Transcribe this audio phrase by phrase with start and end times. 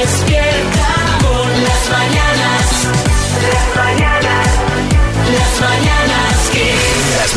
[0.00, 0.90] Despierta
[1.22, 2.66] con las mañanas.
[3.44, 4.48] Las mañanas.
[5.30, 5.97] Las mañanas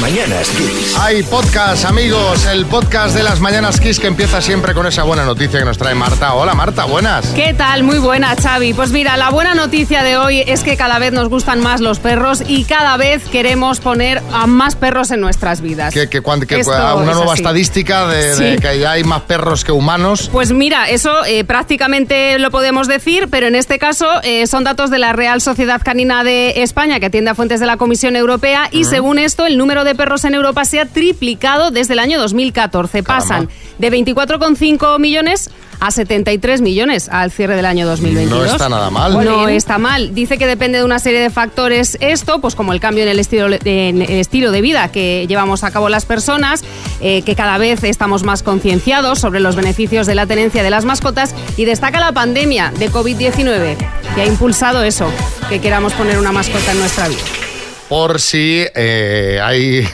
[0.02, 0.98] mañanas Kiss.
[1.00, 5.24] Hay podcast, amigos, el podcast de las Mañanas Kiss que empieza siempre con esa buena
[5.26, 6.34] noticia que nos trae Marta.
[6.34, 7.28] Hola Marta, buenas.
[7.36, 7.84] ¿Qué tal?
[7.84, 8.74] Muy buena, Xavi.
[8.74, 12.00] Pues mira, la buena noticia de hoy es que cada vez nos gustan más los
[12.00, 15.94] perros y cada vez queremos poner a más perros en nuestras vidas.
[15.94, 17.42] Que, que que una nueva así.
[17.42, 18.62] estadística de, de Sí.
[18.62, 20.30] que ya hay más perros que humanos.
[20.32, 24.90] Pues mira, eso eh, prácticamente lo podemos decir, pero en este caso eh, son datos
[24.90, 28.68] de la Real Sociedad Canina de España, que atiende a fuentes de la Comisión Europea,
[28.72, 32.20] y según esto, el número de perros en Europa se ha triplicado desde el año
[32.20, 33.04] 2014.
[33.04, 33.24] Caramba.
[33.24, 35.50] Pasan de 24,5 millones
[35.82, 38.48] a 73 millones al cierre del año 2022.
[38.48, 39.14] No está nada mal.
[39.26, 40.14] No está mal.
[40.14, 43.20] Dice que depende de una serie de factores esto, pues como el cambio en el
[43.20, 46.64] estilo, en el estilo de vida que llevamos a cabo las personas,
[47.02, 50.86] eh, que cada vez estamos más concienciados sobre los beneficios de la tenencia de las
[50.86, 53.76] mascotas y destaca la pandemia de COVID-19
[54.14, 55.10] que ha impulsado eso,
[55.50, 57.51] que queramos poner una mascota en nuestra vida.
[57.92, 59.86] Por si eh, hay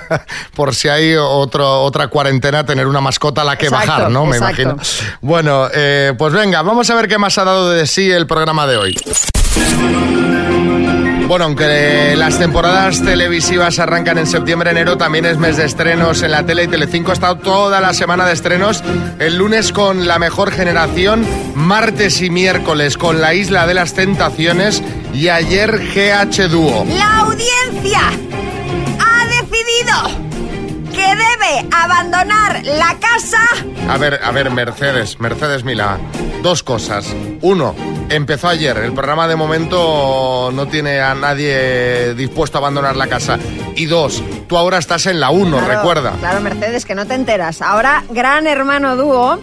[0.54, 4.26] por si hay otro, otra cuarentena, tener una mascota a la que Exacto, bajar, ¿no?
[4.26, 4.60] Me exacto.
[4.60, 4.82] imagino.
[5.22, 8.66] Bueno, eh, pues venga, vamos a ver qué más ha dado de sí el programa
[8.66, 8.94] de hoy.
[11.26, 16.30] Bueno, aunque las temporadas televisivas arrancan en septiembre, enero también es mes de estrenos en
[16.30, 18.82] la tele y Telecinco ha estado toda la semana de estrenos.
[19.18, 24.82] El lunes con La Mejor Generación, martes y miércoles con La Isla de las Tentaciones
[25.12, 26.84] y ayer GH Dúo.
[26.84, 28.00] La audiencia
[29.00, 30.28] ha decidido
[30.92, 33.42] que debe abandonar la casa.
[33.88, 35.98] A ver, a ver, Mercedes, Mercedes Milá.
[36.42, 37.14] Dos cosas.
[37.40, 37.74] Uno,
[38.10, 38.76] empezó ayer.
[38.78, 43.38] El programa de momento no tiene a nadie dispuesto a abandonar la casa.
[43.76, 46.12] Y dos, tú ahora estás en la uno, Claro, recuerda.
[46.18, 47.60] Claro, Mercedes, que no te enteras.
[47.62, 49.40] Ahora, Gran Hermano Dúo,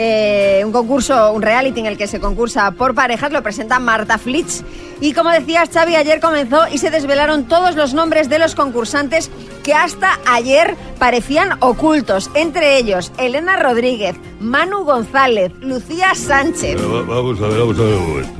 [0.00, 4.16] eh, un concurso, un reality en el que se concursa por parejas, lo presenta Marta
[4.16, 4.62] Flitz.
[5.00, 9.28] Y como decías, Xavi, ayer comenzó y se desvelaron todos los nombres de los concursantes
[9.64, 12.30] que hasta ayer parecían ocultos.
[12.34, 16.76] Entre ellos, Elena Rodríguez, Manu González, Lucía Sánchez.
[16.76, 18.30] Pero va- vamos a ver, vamos a ver un momento.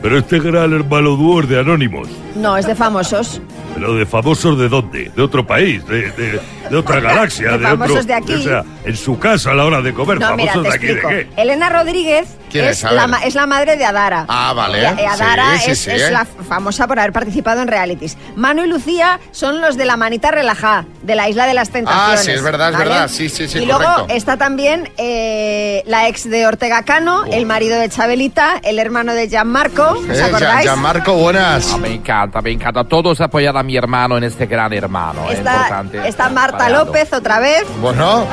[0.00, 2.08] Pero este gran hermano dúo de Anónimos.
[2.34, 3.42] No, es de famosos.
[3.78, 5.10] ¿Pero de famosos de dónde?
[5.14, 5.86] ¿De otro país?
[5.86, 7.52] ¿De, de- de otra galaxia?
[7.56, 8.34] De famosos otro, de aquí.
[8.34, 10.20] O sea, en su casa a la hora de comer.
[10.20, 11.08] No, mira, ¿Famosos te de aquí explico.
[11.08, 11.42] de qué?
[11.42, 12.82] Elena Rodríguez ¿Quién es?
[12.82, 14.26] la, es madre de Adara.
[14.28, 14.80] Ah, vale.
[14.98, 16.10] Y y Adara Sí, sí, es, sí, es ¿eh?
[16.10, 18.18] la famosa por haber participado en realities.
[18.36, 22.20] Manu y Lucía son los de la manita relajada, de la isla de las tentaciones.
[22.20, 23.08] Ah, sí, es verdad, es verdad.
[23.08, 27.78] Sí, sí, sí, Y luego está también eh, la ex de Ortega Cano, el marido
[27.78, 29.84] de Chabelita, el hermano de Gianmarco.
[29.92, 30.62] ¿Os Eh, Gian- acordáis?
[30.64, 31.72] Gianmarco, buenas.
[31.72, 32.84] Ah, me encanta, me encanta.
[32.84, 35.26] Todos apoyar a mi hermano en este gran hermano.
[35.30, 36.08] es Está, importante.
[36.08, 36.70] está Marta.
[36.70, 37.64] López otra vez.
[37.82, 38.26] Bueno,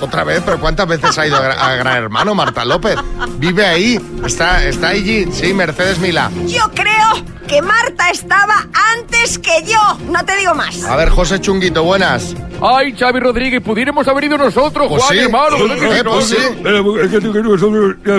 [0.00, 2.96] otra vez, pero ¿cuántas veces ha ido a Gran Hermano Marta López?
[3.36, 6.32] Vive ahí, está, está allí, sí, Mercedes Milá.
[6.48, 9.80] Yo creo que Marta estaba antes que yo.
[10.10, 10.84] No te digo más.
[10.84, 12.34] A ver, José Chunguito, buenas.
[12.60, 15.24] Ay, Xavi Rodríguez, pudiéramos haber ido nosotros, Pues Juan, sí.
[15.24, 15.56] hermano.
[15.58, 16.02] ¿verdad que Eh, sí?
[16.04, 16.36] pues sí.
[16.62, 18.14] Pero es que tú que nosotros ya,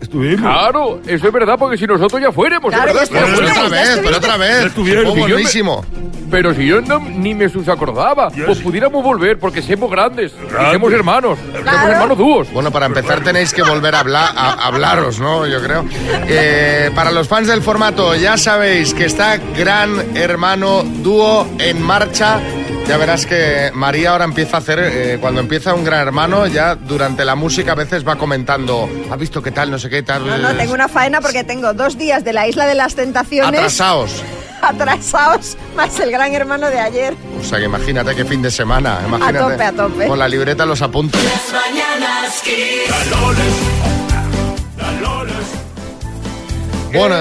[0.00, 0.40] estuvimos.
[0.40, 3.08] Claro, eso es verdad, porque si nosotros ya fuéramos, Claro, verdad.
[3.08, 4.64] ya Pero, otra ya vez, pero otra vez.
[4.66, 5.04] estuvieron.
[5.06, 5.84] Y yo me- buenísimo.
[6.30, 8.64] Pero si yo no, ni me sus acordaba, Ya pues sí.
[8.64, 10.72] pudiéramos volver, porque somos grandes, y Grandes.
[10.74, 12.52] somos hermanos, somos hermanos dúos.
[12.52, 15.44] Bueno, para empezar tenéis que volver a, hablar, a hablaros, ¿no?
[15.46, 15.84] Yo creo.
[16.28, 22.40] Eh, para los fans del formato, ya sabéis que está Gran Hermano Dúo en marcha.
[22.88, 26.74] Ya verás que María ahora empieza a hacer, eh, cuando empieza un Gran Hermano, ya
[26.74, 30.26] durante la música a veces va comentando, ¿ha visto qué tal, no sé qué tal?
[30.26, 33.60] No, no, tengo una faena porque tengo dos días de la isla de las tentaciones
[33.60, 34.20] Atrasaos.
[34.62, 37.14] atrasados, más el gran hermano de ayer.
[37.40, 38.98] O sea que imagínate qué fin de semana.
[39.06, 39.38] Imagínate.
[39.38, 40.08] tope, a tope.
[40.08, 41.22] Con la libreta los apuntes.
[41.22, 42.42] Las mañanas.
[46.92, 47.16] Bueno.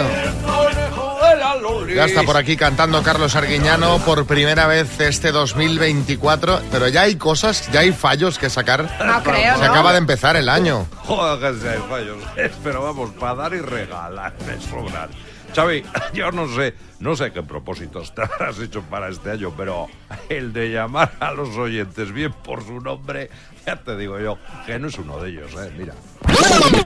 [1.96, 7.16] Ya está por aquí cantando Carlos Arguiñano por primera vez este 2024, pero ya hay
[7.16, 8.84] cosas, ya hay fallos que sacar.
[9.04, 9.72] No creo, Se ¿no?
[9.72, 10.88] acaba de empezar el año.
[11.04, 12.18] Joder, que si hay fallos.
[12.64, 15.10] Pero vamos, para dar y regalar me sobran.
[15.56, 19.88] Xavi, yo no sé, no sé qué propósitos te habrás hecho para este año, pero
[20.30, 23.30] el de llamar a los oyentes bien por su nombre,
[23.66, 25.72] ya te digo yo, que no es uno de ellos, ¿eh?
[25.78, 25.94] Mira.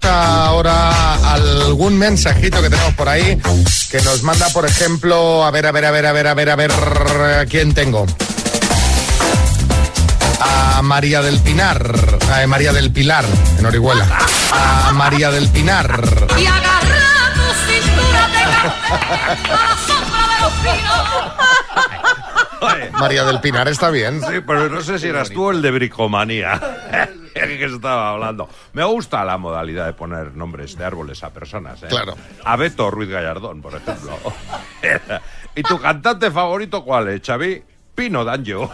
[0.03, 3.39] Ahora algún mensajito que tenemos por ahí
[3.89, 6.49] que nos manda, por ejemplo, a ver, a ver, a ver, a ver, a ver,
[6.49, 6.71] a ver,
[7.39, 8.05] ¿a quién tengo?
[10.39, 13.25] A María del Pinar, a María del Pilar,
[13.57, 14.05] en Orihuela.
[14.51, 16.27] A María del Pinar.
[16.37, 16.82] Y de
[18.93, 21.33] la sombra de los pinos.
[22.61, 24.21] Oye, María del Pinar está bien.
[24.21, 26.59] Sí, pero no sé si eras tú el de bricomanía.
[27.33, 28.47] que estaba hablando.
[28.73, 31.81] Me gusta la modalidad de poner nombres de árboles a personas.
[31.83, 31.87] ¿eh?
[31.89, 32.15] Claro.
[32.43, 34.17] A Beto Ruiz Gallardón, por ejemplo.
[35.55, 37.63] ¿Y tu cantante favorito cuál es, Xavi?
[37.95, 38.71] Pino Danjo.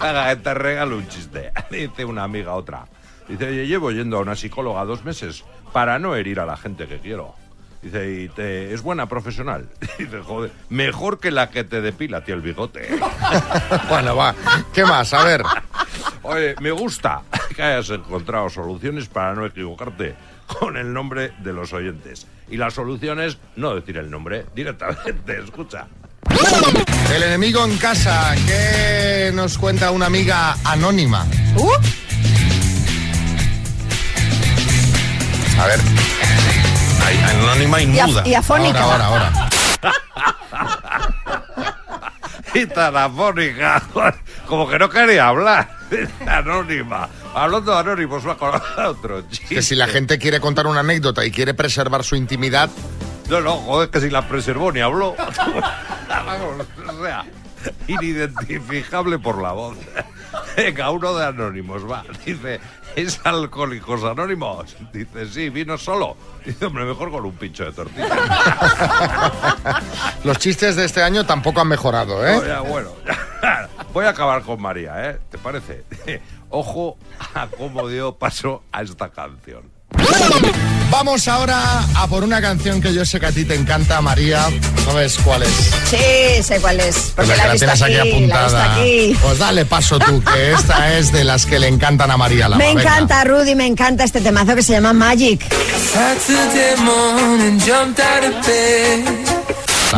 [0.00, 1.52] Que te regalo un chiste.
[1.70, 2.84] Dice una amiga a otra.
[3.28, 6.98] Dice, llevo yendo a una psicóloga dos meses para no herir a la gente que
[6.98, 7.34] quiero.
[7.84, 9.68] Dice, ¿y te, es buena profesional?
[9.98, 12.88] Dice, joder, mejor que la que te depila, tío, el bigote.
[13.88, 14.34] Bueno, va.
[14.72, 15.12] ¿Qué más?
[15.12, 15.42] A ver.
[16.22, 17.22] Oye, me gusta
[17.54, 20.14] que hayas encontrado soluciones para no equivocarte
[20.46, 22.26] con el nombre de los oyentes.
[22.48, 25.86] Y la solución es no decir el nombre directamente, escucha.
[27.14, 28.34] El enemigo en casa.
[28.46, 31.26] ¿Qué nos cuenta una amiga anónima?
[31.56, 31.72] Uh,
[35.60, 35.80] A ver.
[37.06, 38.22] Anónima y Y af- muda.
[38.28, 38.80] y afónica.
[38.82, 39.48] Ahora, ahora, ahora.
[42.54, 43.82] Y tan afónica,
[44.46, 45.68] como que no quería hablar.
[46.26, 47.08] Anónima.
[47.34, 48.52] Hablando de anónimos, va con
[48.86, 49.56] otro chiste.
[49.56, 52.70] Que si la gente quiere contar una anécdota y quiere preservar su intimidad,
[53.28, 55.16] No, no, joder, que si la preservó ni habló.
[56.08, 57.24] Vamos, o sea,
[57.88, 59.76] inidentificable por la voz.
[60.56, 62.04] Venga, uno de anónimos, va.
[62.24, 62.60] Dice,
[62.96, 64.76] ¿es alcohólicos anónimos?
[64.92, 66.16] Dice, sí, vino solo.
[66.44, 68.08] Dice, hombre, mejor con un pincho de tortilla.
[70.24, 72.36] los chistes de este año tampoco han mejorado, ¿eh?
[72.36, 72.90] Oye, bueno,
[73.92, 75.18] voy a acabar con María, ¿eh?
[75.30, 75.84] ¿Te parece?
[76.50, 76.96] Ojo
[77.34, 79.70] a cómo dio paso a esta canción.
[80.90, 84.46] Vamos ahora a por una canción que yo sé que a ti te encanta, María.
[84.84, 85.50] ¿Sabes cuál es?
[85.90, 87.12] sí, sé cuál es.
[87.16, 88.74] Porque Pues la, aquí, aquí, la he visto apuntada.
[88.74, 89.16] aquí.
[89.20, 92.58] Pues dale paso tú, que esta es de las que le encantan a María Lama.
[92.62, 92.82] Me Venga.
[92.82, 95.44] encanta, Rudy, me encanta este temazo que se llama Magic.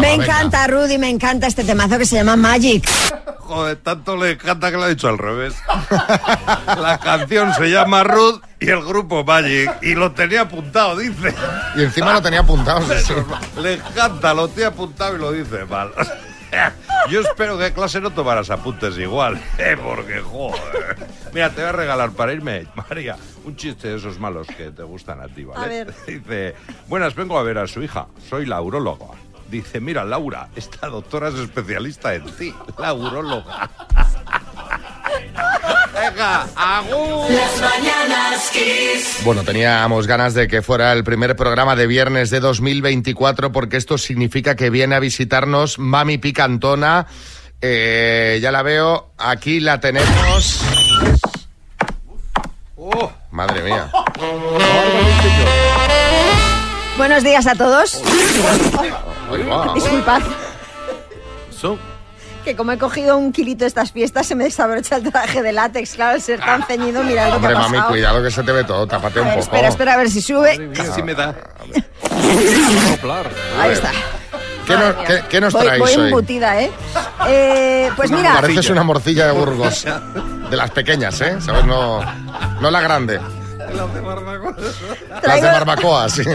[0.01, 0.25] Me venga.
[0.25, 2.89] encanta, Rudy, me encanta este temazo que se llama Magic.
[3.41, 5.55] Joder, tanto le encanta que lo ha dicho al revés.
[6.81, 9.71] La canción se llama Ruth y el grupo Magic.
[9.83, 11.33] Y lo tenía apuntado, dice.
[11.77, 12.83] Y encima lo tenía apuntado.
[12.99, 13.15] sí.
[13.61, 15.93] Le encanta, lo tiene apuntado y lo dice mal.
[17.11, 19.77] Yo espero que en clase no tomaras apuntes igual, ¿eh?
[19.83, 20.97] porque joder.
[21.33, 24.83] Mira, te voy a regalar para irme, María, un chiste de esos malos que te
[24.83, 25.65] gustan a ti, ¿vale?
[25.65, 25.95] A ver.
[26.07, 26.55] Dice,
[26.89, 29.07] buenas, vengo a ver a su hija, soy la uróloga.
[29.49, 32.95] Dice, mira, Laura, esta doctora es especialista en ti, la.
[35.95, 37.31] Venga, agur.
[37.31, 39.21] Las mañanas Kiss.
[39.25, 43.99] Bueno, teníamos ganas de que fuera el primer programa de viernes de 2024 porque esto
[43.99, 47.07] significa que viene a visitarnos Mami Picantona.
[47.61, 50.61] Eh, ya la veo, aquí la tenemos.
[52.77, 53.91] Oh, Madre mía.
[56.97, 58.03] Buenos días a todos.
[59.75, 60.23] Disculpad.
[62.45, 65.95] Que como he cogido un kilito estas fiestas, se me desabrocha el traje de látex.
[65.95, 67.89] Claro, al ser tan ceñido, mira lo que Hombre, ha mami, pasado.
[67.91, 69.45] cuidado que se te ve todo, tápate un ver, poco.
[69.47, 70.71] espera, espera, a ver si sube.
[70.73, 71.35] casi me da.
[73.61, 73.91] Ahí está.
[74.65, 75.07] ¿Qué, Madre nos, mía.
[75.07, 76.05] qué- qué nos voy, traéis voy hoy?
[76.05, 76.71] embutida, ¿eh?
[77.29, 79.85] Eh, Pues mira, Pareces una morcilla de Burgos.
[80.51, 81.37] De las pequeñas, ¿eh?
[81.41, 81.65] ¿Sabes?
[81.65, 82.01] No,
[82.61, 83.21] no la grande.
[83.59, 84.01] Las de
[85.23, 86.23] Traigo- barbacoa, sí.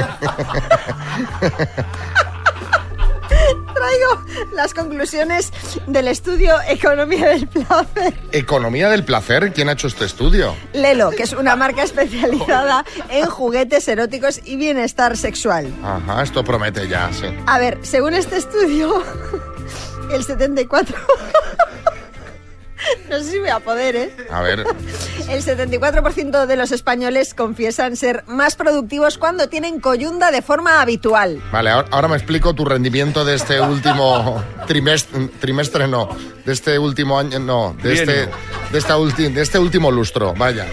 [3.82, 5.52] traigo las conclusiones
[5.88, 8.14] del estudio Economía del Placer.
[8.32, 9.52] Economía del placer.
[9.54, 10.56] ¿Quién ha hecho este estudio?
[10.74, 15.74] Lelo, que es una marca especializada en juguetes eróticos y bienestar sexual.
[15.84, 17.26] Ajá, esto promete ya, sí.
[17.48, 19.04] A ver, según este estudio,
[20.12, 20.98] el 74...
[23.10, 24.16] No sé si voy a poder, ¿eh?
[24.32, 24.64] A ver,
[25.30, 31.42] El 74% de los españoles confiesan ser más productivos cuando tienen coyunda de forma habitual.
[31.52, 36.10] vale, ahora, ahora me explico tu rendimiento de este último trimestre, trimestre no,
[36.46, 38.36] de este último año, no, de este, Bienio.
[38.72, 40.66] de, esta ulti- de este último lustro, vaya.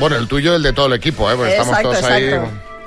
[0.00, 1.34] Bueno, el tuyo y el de todo el equipo, ¿eh?
[1.36, 2.30] Porque estamos Exacto, todos ahí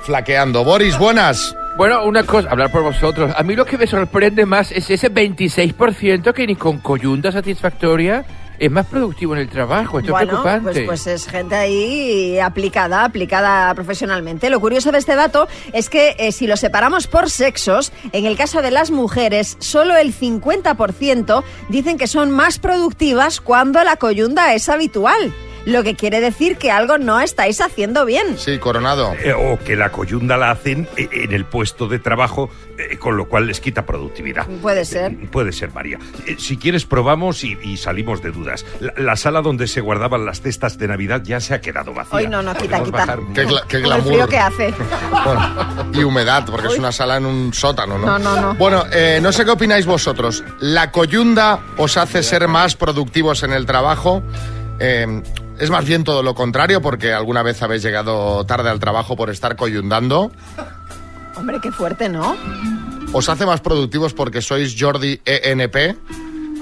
[0.02, 0.62] flaqueando.
[0.64, 1.54] Boris, buenas.
[1.78, 3.32] Bueno, una cosa, hablar por vosotros.
[3.36, 8.24] A mí lo que me sorprende más es ese 26% que ni con coyunta satisfactoria
[8.58, 10.00] es más productivo en el trabajo.
[10.00, 10.72] Esto es Bueno, preocupante.
[10.72, 14.50] pues, pues es gente ahí aplicada, aplicada profesionalmente.
[14.50, 18.36] Lo curioso de este dato es que eh, si lo separamos por sexos, en el
[18.36, 24.52] caso de las mujeres, solo el 50% dicen que son más productivas cuando la coyunda
[24.52, 25.32] es habitual.
[25.68, 28.38] Lo que quiere decir que algo no estáis haciendo bien.
[28.38, 29.12] Sí, Coronado.
[29.22, 32.48] Eh, o que la coyunda la hacen eh, en el puesto de trabajo,
[32.78, 34.46] eh, con lo cual les quita productividad.
[34.62, 35.12] Puede ser.
[35.12, 35.98] Eh, Puede ser, María.
[36.26, 38.64] Eh, Si quieres, probamos y, y salimos de dudas.
[38.80, 42.16] La, la sala donde se guardaban las cestas de Navidad ya se ha quedado vacía.
[42.16, 42.98] Hoy no, no, quita, quita.
[42.98, 44.06] bajar Qué, gla- qué Con el glamour.
[44.06, 44.74] frío que hace.
[45.24, 48.06] Bueno, y humedad, porque es una sala en un sótano, ¿no?
[48.06, 48.54] No, no, no.
[48.54, 50.42] Bueno, eh, no sé qué opináis vosotros.
[50.60, 54.22] ¿La coyunda os hace ser más productivos en el trabajo?
[54.80, 55.22] Eh,
[55.60, 59.30] es más bien todo lo contrario, porque alguna vez habéis llegado tarde al trabajo por
[59.30, 60.30] estar coyundando.
[61.36, 62.36] Hombre, qué fuerte, ¿no?
[63.12, 65.96] ¿Os hace más productivos porque sois Jordi ENP?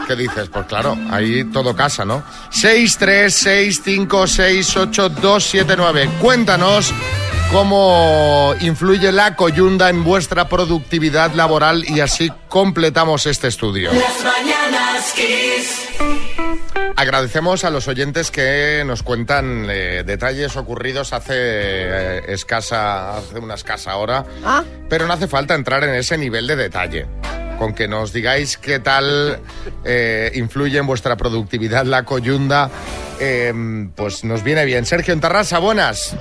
[0.07, 0.49] ¿Qué dices?
[0.49, 2.23] Pues claro, ahí todo casa, ¿no?
[2.51, 6.11] 6, 3, 6, 5, 6, 8, 2, 7, 9.
[6.21, 6.93] Cuéntanos
[7.53, 13.91] cómo influye la coyunda en vuestra productividad laboral y así completamos este estudio.
[13.93, 15.89] Las mañanas Kiss.
[16.97, 23.55] Agradecemos a los oyentes que nos cuentan eh, detalles ocurridos hace eh, escasa, hace una
[23.55, 24.25] escasa hora.
[24.45, 27.07] Ah, Pero no hace falta entrar en ese nivel de detalle.
[27.59, 29.41] Con que nos digáis qué tal
[29.85, 32.71] eh, influye en vuestra productividad la coyunda,
[33.21, 33.53] eh,
[33.95, 34.85] pues nos viene bien.
[34.85, 36.15] Sergio Entarrasa, buenas.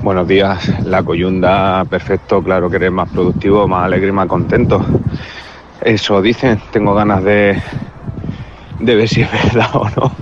[0.00, 4.80] Buenos días, la coyunda, perfecto, claro que eres más productivo, más alegre y más contento.
[5.80, 7.60] Eso dicen, tengo ganas de,
[8.78, 10.12] de ver si es verdad o no,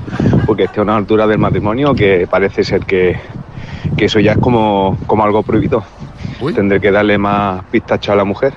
[0.47, 3.21] porque estoy a una altura del matrimonio que parece ser que,
[3.99, 5.85] que eso ya es como, como algo prohibido.
[6.41, 6.55] Uy.
[6.55, 8.55] Tendré que darle más pistacho a la mujer.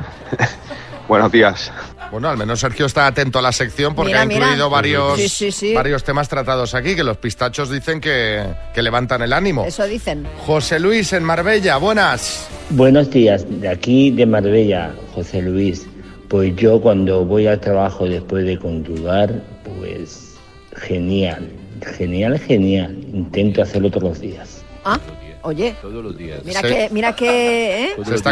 [1.09, 1.71] Buenos días.
[2.11, 4.39] Bueno, al menos Sergio está atento a la sección porque Mira, ha mira.
[4.45, 5.73] incluido varios, Sí, sí, sí.
[5.73, 9.63] varios temas tratados aquí, que los pistachos dicen que, que levantan el ánimo.
[9.65, 10.25] eso dicen.
[10.45, 12.47] José Luis en Marbella, buenas.
[12.71, 15.85] Buenos días, de aquí de Marbella, José Luis.
[16.27, 20.35] Pues yo cuando voy al trabajo después de conjugar, pues
[20.75, 21.49] genial,
[21.97, 22.95] genial, genial.
[23.13, 24.61] Intento hacerlo todos los días.
[24.85, 24.99] Ah,
[25.41, 26.41] oye, Todos los días.
[26.45, 26.67] mira Sí.
[26.67, 27.89] que, mira que, ¿eh?
[28.05, 28.31] Se está,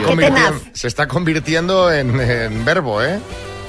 [0.74, 3.20] se está convirtiendo en, en verbo, ¿eh?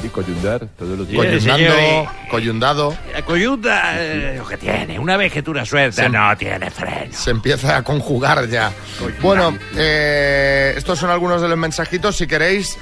[0.03, 1.21] Y coyundar todos los días.
[1.21, 2.97] Oye, Coyundando, coyundado.
[3.13, 7.13] La coyunda, eh, lo que tiene, una vez que tú la sueltas, no tiene freno.
[7.13, 8.73] Se empieza a conjugar ya.
[9.21, 12.17] Bueno, eh, estos son algunos de los mensajitos.
[12.17, 12.79] Si queréis,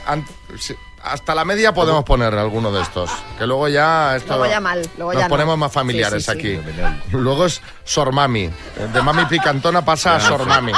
[1.02, 3.10] hasta la media podemos poner alguno de estos.
[3.38, 4.36] Que luego ya esto.
[4.36, 5.30] Luego ya mal, luego nos ya no.
[5.30, 6.56] ponemos más familiares Sí, sí, sí.
[6.56, 7.12] aquí.
[7.12, 8.50] Luego es Sormami.
[8.92, 10.72] De Mami Picantona pasa a Sormami.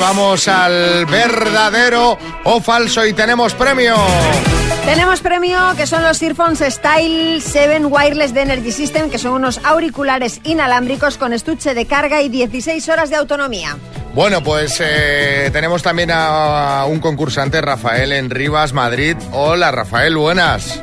[0.00, 3.94] Vamos al verdadero o falso y tenemos premio.
[4.84, 9.60] Tenemos premio que son los Earphones Style 7 Wireless de Energy System, que son unos
[9.62, 13.76] auriculares inalámbricos con estuche de carga y 16 horas de autonomía.
[14.14, 19.16] Bueno, pues eh, tenemos también a un concursante, Rafael en Rivas, Madrid.
[19.32, 20.80] Hola, Rafael, buenas.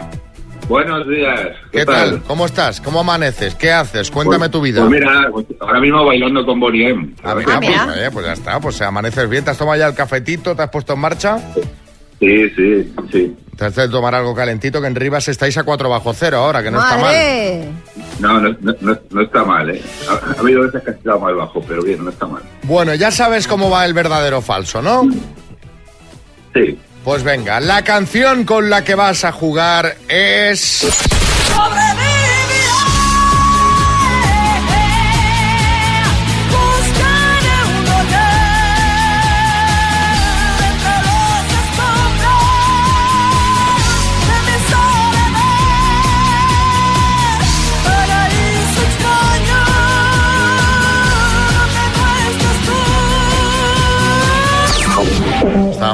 [0.68, 1.40] Buenos días.
[1.72, 2.22] ¿Qué, tal?
[2.24, 2.82] ¿Cómo estás?
[2.82, 3.56] ¿Cómo amaneces?
[3.56, 4.12] ¿Qué haces?
[4.12, 4.82] Cuéntame Pues- tu vida.
[4.82, 5.30] Pues mira,
[5.62, 7.14] ahora mismo bailando con Boniem.
[7.24, 9.46] Ah, Ah, pues, eh, pues ya está, pues amaneces bien.
[9.46, 10.56] ¿Te has tomado ya el cafetito?
[10.56, 11.38] ¿Te has puesto en marcha?
[12.20, 13.38] Sí, sí, sí.
[13.56, 16.62] Te has de tomar algo calentito, que en Rivas estáis a 4 bajo cero ahora,
[16.62, 17.16] que no está mal.
[18.20, 18.56] No, no,
[19.12, 19.82] no, está mal, ¿eh?
[20.10, 22.42] Ha, ha habido veces que ha estado más bajo, pero bien, no está mal.
[22.64, 25.04] Bueno, ya sabes cómo va el verdadero o falso, ¿no?
[26.54, 26.78] Sí.
[27.08, 30.84] Pues venga, la canción con la que vas a jugar es...
[30.84, 32.17] Estaba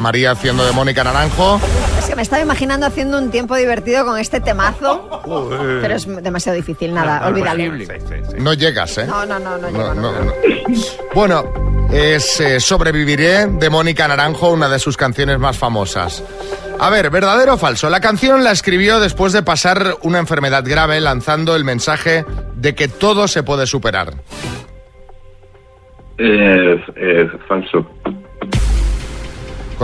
[0.03, 1.61] María haciendo de Mónica Naranjo.
[1.97, 5.21] Es que me estaba imaginando haciendo un tiempo divertido con este temazo,
[5.81, 7.63] pero es demasiado difícil, nada, olvídalo.
[7.77, 8.35] Sí, sí, sí.
[8.37, 9.05] No llegas, ¿eh?
[9.07, 10.11] No, no, no, no, No, llego, no.
[10.11, 10.33] no, no.
[11.15, 11.45] Bueno,
[11.91, 16.21] es eh, Sobreviviré de Mónica Naranjo, una de sus canciones más famosas.
[16.79, 17.89] A ver, ¿verdadero o falso?
[17.89, 22.89] La canción la escribió después de pasar una enfermedad grave, lanzando el mensaje de que
[22.89, 24.15] todo se puede superar.
[26.17, 27.87] Eh, eh, falso.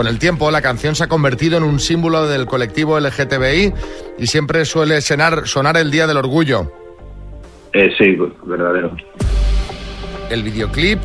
[0.00, 3.74] Con el tiempo, la canción se ha convertido en un símbolo del colectivo LGTBI
[4.16, 6.72] y siempre suele sonar, sonar el Día del Orgullo.
[7.74, 8.16] Eh, sí,
[8.46, 8.96] verdadero.
[10.30, 11.00] El videoclip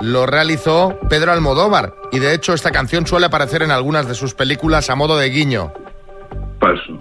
[0.00, 4.34] lo realizó Pedro Almodóvar y de hecho esta canción suele aparecer en algunas de sus
[4.34, 5.72] películas a modo de guiño.
[6.58, 7.00] Falso.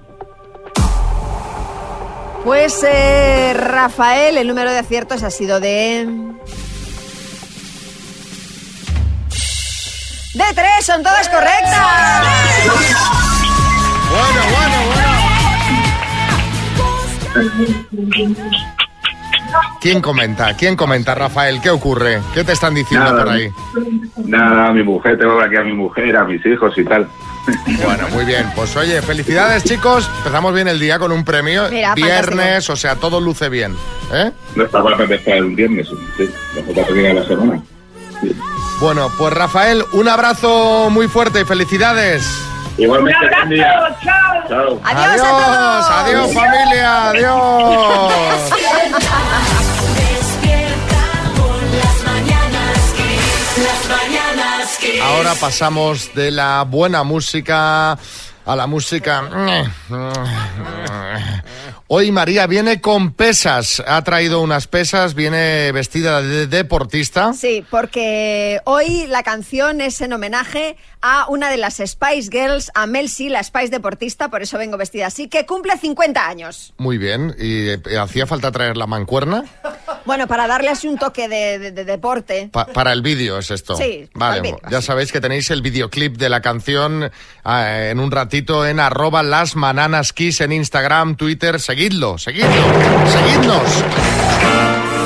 [2.45, 6.07] Pues eh, Rafael, el número de aciertos ha sido de...
[10.33, 12.23] De tres, son todas correctas.
[14.09, 15.19] Bueno, bueno, bueno.
[19.81, 20.55] ¿Quién comenta?
[20.55, 21.59] ¿Quién comenta, Rafael?
[21.61, 22.21] ¿Qué ocurre?
[22.33, 23.23] ¿Qué te están diciendo Nada.
[23.23, 23.49] por ahí?
[24.17, 27.07] Nada, mi mujer, tengo aquí a mi mujer, a mis hijos y tal.
[27.83, 28.51] Bueno, muy bien.
[28.55, 30.07] Pues oye, felicidades chicos.
[30.17, 31.67] Empezamos bien el día con un premio.
[31.71, 33.75] Mira, Viernes, o sea, todo luce bien.
[34.13, 34.31] ¿eh?
[34.55, 36.29] No está para empezar un viernes, sí.
[36.55, 37.63] La semana.
[38.79, 42.25] Bueno, pues Rafael, un abrazo muy fuerte y felicidades.
[42.77, 43.97] Igualmente, buen día.
[44.47, 44.79] Chao.
[44.85, 45.89] Adiós, a todos.
[45.89, 48.13] adiós familia, adiós.
[49.95, 51.03] Despierta
[51.35, 53.65] con las mañanas Kiss.
[53.65, 55.01] Las mañanas Kiss.
[55.03, 57.97] Ahora pasamos de la buena música
[58.45, 59.23] a la música.
[61.91, 63.81] Hoy María viene con pesas.
[63.87, 67.33] Ha traído unas pesas, viene vestida de deportista.
[67.33, 72.85] Sí, porque hoy la canción es en homenaje a una de las Spice Girls, a
[72.85, 76.75] Mel C, la Spice deportista, por eso vengo vestida así, que cumple 50 años.
[76.77, 77.35] Muy bien.
[77.39, 79.45] ¿Y eh, hacía falta traer la mancuerna?
[80.09, 82.49] Bueno, para darle así un toque de, de- de deporte.
[82.51, 83.75] Pa- para el vídeo es esto.
[83.75, 84.59] Sí, Vale, para el vídeo.
[84.71, 87.11] ya sabéis que tenéis el videoclip de la canción
[87.45, 91.59] eh, en un ratito en arroba las mananas kiss en Instagram, Twitter.
[91.59, 92.49] Seguidlo, seguidlo,
[93.05, 93.61] seguidnos.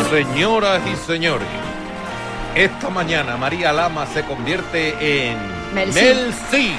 [0.09, 1.47] Señoras y señores,
[2.55, 5.37] esta mañana María Lama se convierte en
[5.73, 6.01] Mel C.
[6.15, 6.71] Mel C.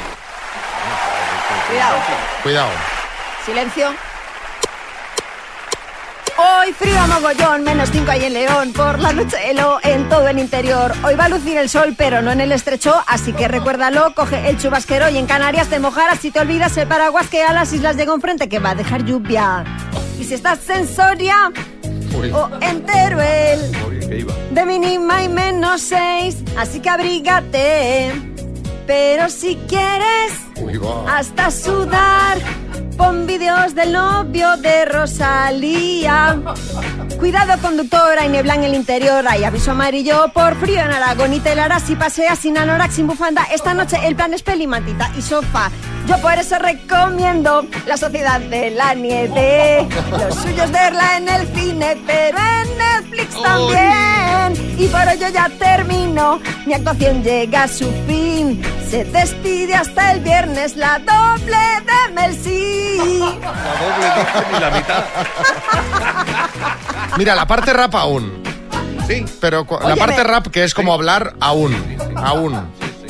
[1.69, 1.97] Cuidado.
[2.43, 2.71] Cuidado.
[3.45, 3.93] Silencio.
[6.37, 8.73] Hoy frío a mogollón, menos 5 ahí en León.
[8.73, 10.93] Por la noche heló en todo el interior.
[11.05, 12.95] Hoy va a lucir el sol, pero no en el estrecho.
[13.07, 16.89] Así que recuérdalo, coge el chubasquero y en Canarias te mojarás si te olvidas el
[16.89, 19.65] paraguas que a las islas llega un frente que va a dejar lluvia.
[20.19, 21.53] Y si estás en Soria
[22.33, 23.61] o en Teruel,
[24.51, 26.37] de mínima y menos 6.
[26.57, 28.13] Así que abrígate.
[28.87, 30.33] Pero si quieres
[31.09, 32.39] hasta sudar.
[32.97, 36.41] Pon vídeos del novio de Rosalía.
[37.19, 39.25] Cuidado conductora y niebla en el interior.
[39.27, 42.93] Hay aviso amarillo por frío en Aragón y te la harás si paseas sin anorak,
[42.93, 43.47] sin bufanda.
[43.53, 45.71] Esta noche el plan es peli, mantita y sofá.
[46.07, 49.89] Yo por eso recomiendo La Sociedad de la Nieve.
[50.11, 54.24] Lo suyo es verla en el cine, pero en Netflix también.
[54.79, 56.41] Y por ello ya termino.
[56.67, 58.63] Mi actuación llega a su fin.
[58.91, 63.19] Se despide hasta el viernes la doble de Mel C.
[63.19, 63.27] La
[63.81, 65.05] doble ni la mitad.
[67.19, 68.43] Mira, la parte rap aún.
[69.07, 69.25] Sí.
[69.41, 71.75] Pero la parte rap que es como hablar aún.
[72.17, 72.53] Aún.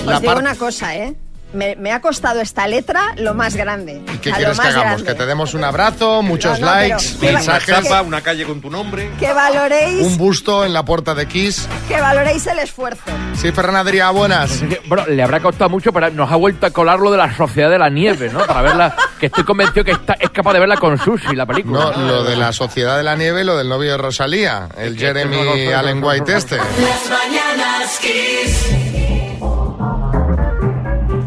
[0.04, 1.14] La Os digo par- una cosa, ¿eh?
[1.54, 4.02] Me, me ha costado esta letra lo más grande.
[4.12, 4.74] ¿Y qué quieres que hagamos?
[5.02, 5.04] grande.
[5.04, 8.20] Que te demos un abrazo, muchos No, no, likes, ¿Qué va- Una mensajes, chapa, una
[8.20, 9.10] calle con tu nombre.
[9.18, 11.68] Que valoréis, un busto en la puerta de Kiss.
[11.88, 13.02] que valoréis el esfuerzo.
[13.36, 14.50] Sí, Ferran Adrià, buenas.
[14.50, 17.18] Es que, bro, le habrá costado mucho, pero nos ha vuelto a colar lo de
[17.18, 18.40] la sociedad de la nieve, ¿no?
[18.46, 21.92] Para verla, que estoy convencido que está, es capaz de verla con sushi, la película.
[21.96, 25.72] No, lo de la Sociedad de la Nieve, lo del novio de Rosalía, el Jeremy
[25.72, 26.56] Allen White este.
[26.56, 26.68] Las
[27.10, 29.23] mañanas Kiss.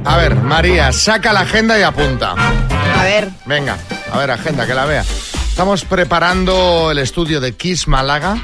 [0.07, 2.31] A ver, María, saca la agenda y apunta.
[2.31, 3.77] A ver, Venga,
[4.09, 5.03] a ver, agenda, que la vea.
[5.49, 8.41] Estamos preparando el estudio de Kiss Málaga,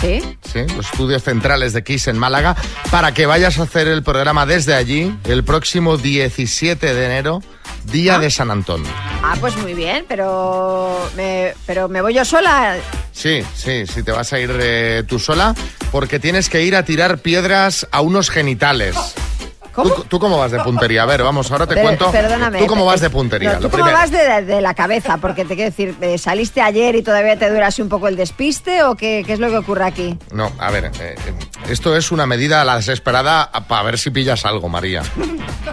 [0.00, 0.20] ¿sí?
[0.44, 0.60] ¿sí?
[0.76, 2.54] los estudios centrales de Kiss en Málaga,
[2.92, 7.42] para que vayas a hacer el programa desde allí el próximo 17 de enero,
[7.86, 8.84] día de San Antón.
[9.24, 12.76] Ah, pues muy bien, pero me, pero me voy yo sola.
[13.10, 15.52] Sí, sí, sí, te vas a ir eh, tú sola,
[15.90, 18.94] porque tienes que ir a tirar piedras a unos genitales.
[19.76, 19.94] ¿Cómo?
[19.94, 21.02] ¿Tú, tú cómo vas de puntería?
[21.02, 22.10] A ver, vamos, ahora te cuento.
[22.10, 22.58] Perdóname.
[22.58, 23.52] ¿Tú cómo vas de puntería?
[23.52, 23.98] no, ¿Tú Lo cómo primero.
[23.98, 25.18] vas de, de la cabeza?
[25.18, 28.16] Porque te quiero decir, eh, ¿saliste ayer y todavía te dura así un poco el
[28.16, 30.18] despiste o qué, qué es lo que ocurre aquí?
[30.32, 31.34] No, a ver, eh, eh,
[31.68, 35.02] esto es una medida a la desesperada para ver si pillas algo, María.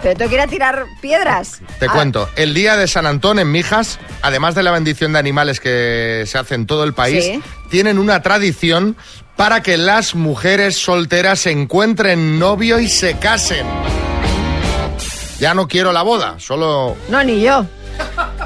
[0.02, 1.60] ¿Pero tú quieres tirar piedras?
[1.78, 5.18] Te Ah, cuento, el día de San Antón en Mijas, además de la bendición de
[5.20, 7.42] animales que se hace en todo el país, Sí.
[7.70, 8.96] tienen una tradición
[9.36, 13.66] para que las mujeres solteras encuentren novio y se casen.
[15.38, 17.66] Ya no quiero la boda, solo No, ni yo.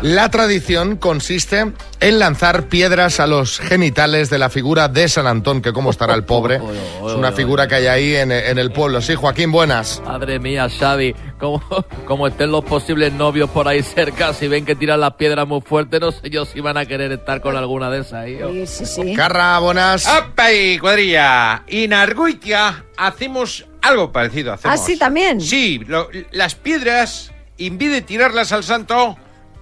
[0.03, 5.61] La tradición consiste en lanzar piedras a los genitales de la figura de San Antón,
[5.61, 6.61] que cómo estará el pobre.
[7.09, 9.01] Es una figura que hay ahí en, en el pueblo.
[9.01, 10.01] Sí, Joaquín, buenas.
[10.05, 11.61] Madre mía, Xavi, como,
[12.07, 15.63] como estén los posibles novios por ahí cerca, si ven que tiran las piedras muy
[15.63, 18.87] fuerte, no sé yo si van a querer estar con alguna de esas Sí, sí,
[18.87, 19.15] sí.
[19.15, 20.07] Carra, buenas.
[20.07, 21.63] ¡Apa y cuadrilla!
[21.67, 24.53] En Argoitia hacemos algo parecido.
[24.53, 24.79] Hacemos.
[24.79, 25.41] Ah, sí, también.
[25.41, 29.17] Sí, lo- las piedras, en vez de tirarlas al santo,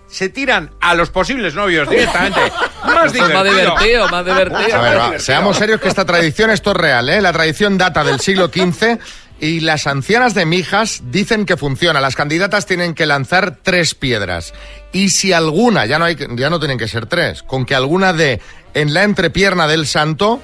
[0.08, 2.40] se tiran a los posibles novios directamente.
[2.84, 4.76] más Eso es más divertido, más divertido.
[4.76, 7.20] A ver, va, seamos serios que esta tradición, esto es real, ¿eh?
[7.20, 8.98] La tradición data del siglo XV
[9.38, 12.00] y las ancianas de Mijas dicen que funciona.
[12.00, 14.54] Las candidatas tienen que lanzar tres piedras.
[14.92, 18.12] Y si alguna, ya no, hay, ya no tienen que ser tres, con que alguna
[18.12, 18.40] de
[18.74, 20.40] en la entrepierna del santo,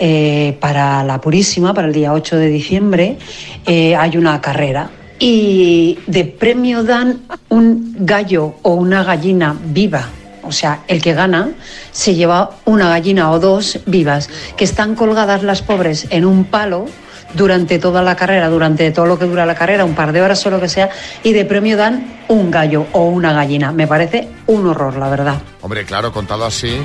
[0.00, 3.18] eh, para la Purísima, para el día 8 de diciembre,
[3.66, 4.90] eh, hay una carrera.
[5.18, 10.06] Y de premio dan un gallo o una gallina viva.
[10.44, 11.50] O sea, el que gana
[11.92, 16.86] se lleva una gallina o dos vivas, que están colgadas las pobres en un palo
[17.34, 20.46] durante toda la carrera, durante todo lo que dura la carrera, un par de horas
[20.46, 20.88] o lo que sea,
[21.22, 23.72] y de premio dan un gallo o una gallina.
[23.72, 25.42] Me parece un horror, la verdad.
[25.60, 26.78] Hombre, claro, contado así,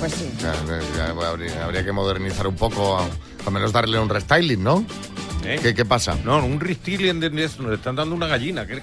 [0.00, 0.28] Pues sí.
[1.62, 4.84] habría que modernizar un poco, al menos darle un restyling, ¿no?
[5.44, 5.58] ¿Eh?
[5.60, 6.16] ¿Qué, qué pasa?
[6.24, 8.66] No, un restyling de eso, nos están dando una gallina.
[8.66, 8.82] ¿Qué le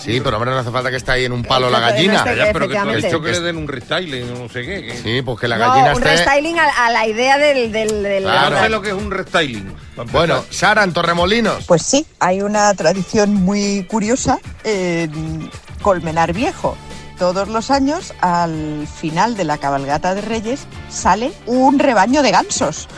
[0.00, 2.14] Sí, pero hombre, no hace falta que esté ahí en un palo la gallina.
[2.22, 5.00] efecto- Ya, pero que que le den un restyling, no sé qué.
[5.02, 6.16] Sí, pues que la No, gallina un esté...
[6.16, 7.70] restyling a, a la idea del...
[7.72, 8.56] del, del- Claro.
[8.56, 9.72] No sé lo que es un restyling.
[10.10, 11.64] Bueno, Sara, en Torremolinos.
[11.66, 15.50] Pues sí, hay una tradición muy curiosa en
[15.82, 16.76] Colmenar Viejo.
[17.18, 22.88] Todos los años, al final de la cabalgata de Reyes, sale un rebaño de gansos.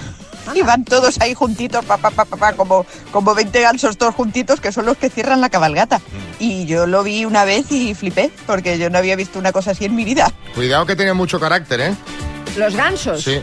[0.55, 4.15] Y van todos ahí juntitos, pa, pa, pa, pa, pa, como, como 20 gansos todos
[4.15, 6.01] juntitos, que son los que cierran la cabalgata.
[6.39, 9.71] Y yo lo vi una vez y flipé, porque yo no había visto una cosa
[9.71, 10.33] así en mi vida.
[10.55, 11.95] Cuidado que tiene mucho carácter, ¿eh?
[12.57, 13.23] Los gansos.
[13.25, 13.41] Sí,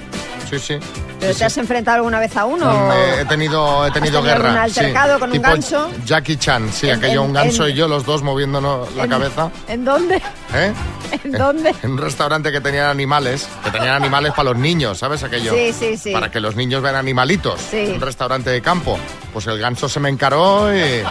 [0.49, 0.77] sí, sí.
[1.19, 1.59] ¿Pero Sí, te has sí.
[1.59, 2.65] enfrentado alguna vez a uno?
[2.65, 4.45] Mm, eh, he tenido, he tenido tenido guerra.
[4.49, 5.19] algún altercado sí.
[5.19, 5.91] con un ganso?
[6.05, 9.03] Jackie Chan, sí, En- aquello, en- un ganso en- y yo, los dos moviéndonos la
[9.03, 9.51] en- cabeza.
[9.67, 10.15] ¿En dónde?
[10.55, 10.73] ¿Eh?
[11.23, 11.75] ¿En dónde?
[11.83, 15.53] En un restaurante que tenían animales, que tenían animales para los niños, ¿sabes aquello?
[15.53, 16.11] Sí, sí, sí.
[16.11, 17.59] Para que los niños vean animalitos.
[17.59, 17.91] Sí.
[17.95, 18.97] Un restaurante de campo.
[19.33, 21.03] Pues el ganso se me encaró y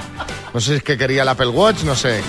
[0.53, 2.21] no sé si es que quería el Apple Watch, no sé.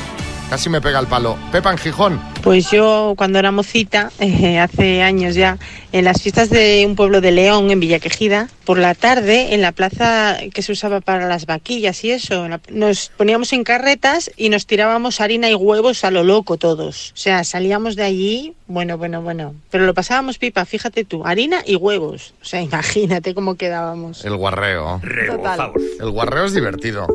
[0.52, 1.38] Casi me pega el palo.
[1.50, 2.22] Pepa en Gijón.
[2.44, 5.58] Pues yo cuando era mocita, eh, hace años ya,
[5.94, 9.72] en las fiestas de un pueblo de León, en Villaquejida, por la tarde, en la
[9.72, 14.66] plaza que se usaba para las vaquillas y eso, nos poníamos en carretas y nos
[14.66, 17.12] tirábamos harina y huevos a lo loco todos.
[17.12, 19.56] O sea, salíamos de allí, bueno, bueno, bueno.
[19.70, 22.34] Pero lo pasábamos pipa, fíjate tú, harina y huevos.
[22.42, 24.26] O sea, imagínate cómo quedábamos.
[24.26, 25.00] El guarreo.
[25.28, 25.72] Total.
[25.98, 27.08] El guarreo es divertido.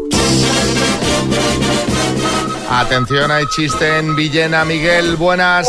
[2.71, 4.65] Atención, hay chiste en Villena.
[4.65, 5.69] Miguel, buenas.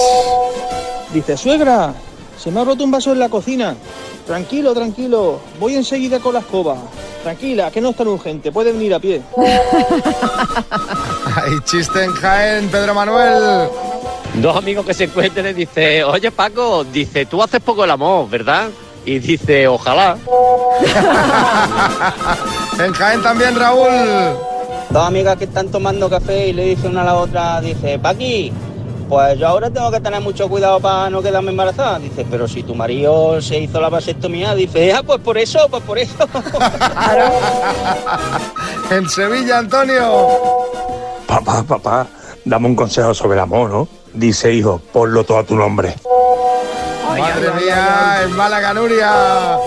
[1.13, 1.93] Dice, suegra,
[2.37, 3.75] se me ha roto un vaso en la cocina.
[4.25, 6.75] Tranquilo, tranquilo, voy enseguida con la escoba.
[7.23, 9.21] Tranquila, que no es tan urgente, puede venir a pie.
[11.35, 13.69] Hay chiste en Jaén, Pedro Manuel.
[14.35, 18.29] Dos amigos que se encuentran y dice, oye Paco, dice, tú haces poco el amor,
[18.29, 18.69] ¿verdad?
[19.05, 20.17] Y dice, ojalá.
[22.79, 24.37] en Jaén también, Raúl.
[24.89, 28.53] Dos amigas que están tomando café y le dice una a la otra, dice, Paqui,
[29.09, 31.99] pues yo ahora tengo que tener mucho cuidado para no quedarme embarazada.
[31.99, 35.83] Dice, pero si tu marido se hizo la vasectomía, dice, ah, pues por eso, pues
[35.83, 36.13] por eso.
[38.89, 40.29] En Sevilla, Antonio.
[41.27, 42.07] Papá, papá,
[42.45, 43.87] dame un consejo sobre el amor, ¿no?
[44.13, 45.93] Dice, hijo, ponlo todo a tu nombre.
[47.09, 49.57] Madre mía, en Málaga, Nuria.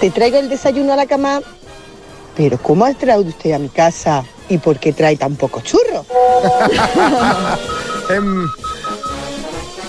[0.00, 1.40] Te traigo el desayuno a la cama,
[2.36, 6.06] pero ¿cómo ha traído usted a mi casa y por qué trae tan pocos churros?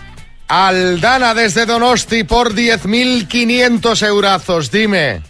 [0.54, 4.70] Aldana desde Donosti por 10.500 eurazos.
[4.70, 5.22] Dime,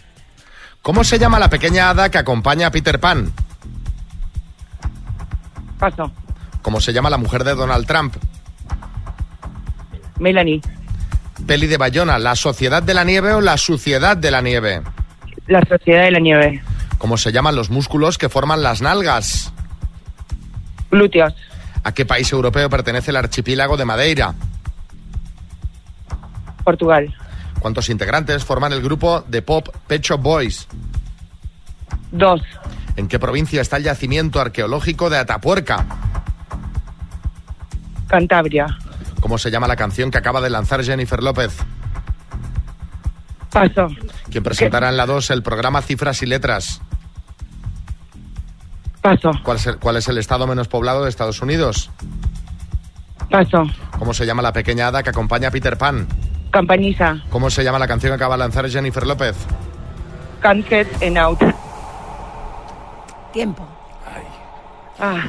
[0.81, 3.31] ¿cómo se llama la pequeña hada que acompaña a Peter Pan?
[5.79, 6.11] Paso.
[6.61, 8.17] ¿Cómo se llama la mujer de Donald Trump?
[10.19, 10.59] Melanie.
[11.47, 14.81] Peli de Bayona, ¿La Sociedad de la Nieve o La Suciedad de la Nieve?
[15.47, 16.61] La Sociedad de la Nieve.
[16.97, 19.53] ¿Cómo se llaman los músculos que forman las nalgas?
[20.91, 21.33] Glúteos.
[21.85, 24.35] ¿A qué país europeo pertenece el archipiélago de Madeira?
[26.63, 27.13] Portugal.
[27.59, 30.67] ¿Cuántos integrantes forman el grupo de pop Pet Shop Boys?
[32.11, 32.41] Dos.
[32.95, 35.85] ¿En qué provincia está el yacimiento arqueológico de Atapuerca?
[38.07, 38.67] Cantabria.
[39.19, 41.57] ¿Cómo se llama la canción que acaba de lanzar Jennifer López?
[43.49, 43.87] Paso.
[44.29, 46.81] ¿Quién presentará en la 2 el programa Cifras y Letras?
[49.01, 49.31] Paso.
[49.43, 51.89] ¿Cuál es, el, cuál es el estado menos poblado de Estados Unidos?
[53.29, 53.63] Paso.
[53.97, 56.07] ¿Cómo se llama la pequeña hada que acompaña a Peter Pan?
[56.53, 57.17] Campaniza.
[57.31, 59.35] ¿Cómo se llama la canción que acaba de lanzar Jennifer López?
[60.39, 60.87] Can't get
[61.17, 61.39] out.
[63.33, 63.67] Tiempo.
[64.99, 65.27] Ah.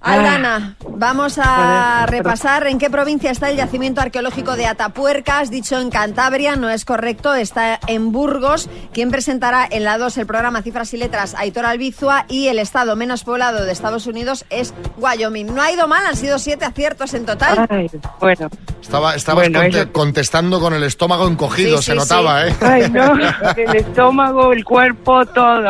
[0.00, 5.40] Aldana, vamos a repasar en qué provincia está el yacimiento arqueológico de Atapuerca.
[5.40, 8.70] Has dicho en Cantabria, no es correcto, está en Burgos.
[8.92, 12.26] Quien presentará en la 2 el programa Cifras y Letras, Aitor Albizua.
[12.28, 15.52] Y el estado menos poblado de Estados Unidos es Wyoming.
[15.52, 17.66] No ha ido mal, han sido siete aciertos en total.
[17.68, 18.48] Ay, bueno.
[18.80, 22.50] Estaba, estabas Bueno, conte- eso- contestando con el estómago encogido, Sí, se sí, notaba, sí.
[22.52, 22.56] ¿eh?
[22.62, 23.12] Ay, no,
[23.56, 25.60] el estómago, el cuerpo, todo.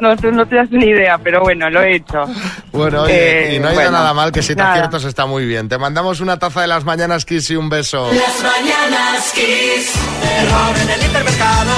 [0.00, 2.24] No, no te das una idea, pero bueno, lo he hecho.
[2.70, 4.72] Bueno, oye, Eh, y no ha ido bueno, nada mal, que si te nada.
[4.74, 5.68] aciertas está muy bien.
[5.68, 8.10] Te mandamos una taza de las mañanas, Kiss, y un beso.
[8.12, 9.92] Las mañanas Kiss.
[10.38, 11.72] Error en el hipermercado.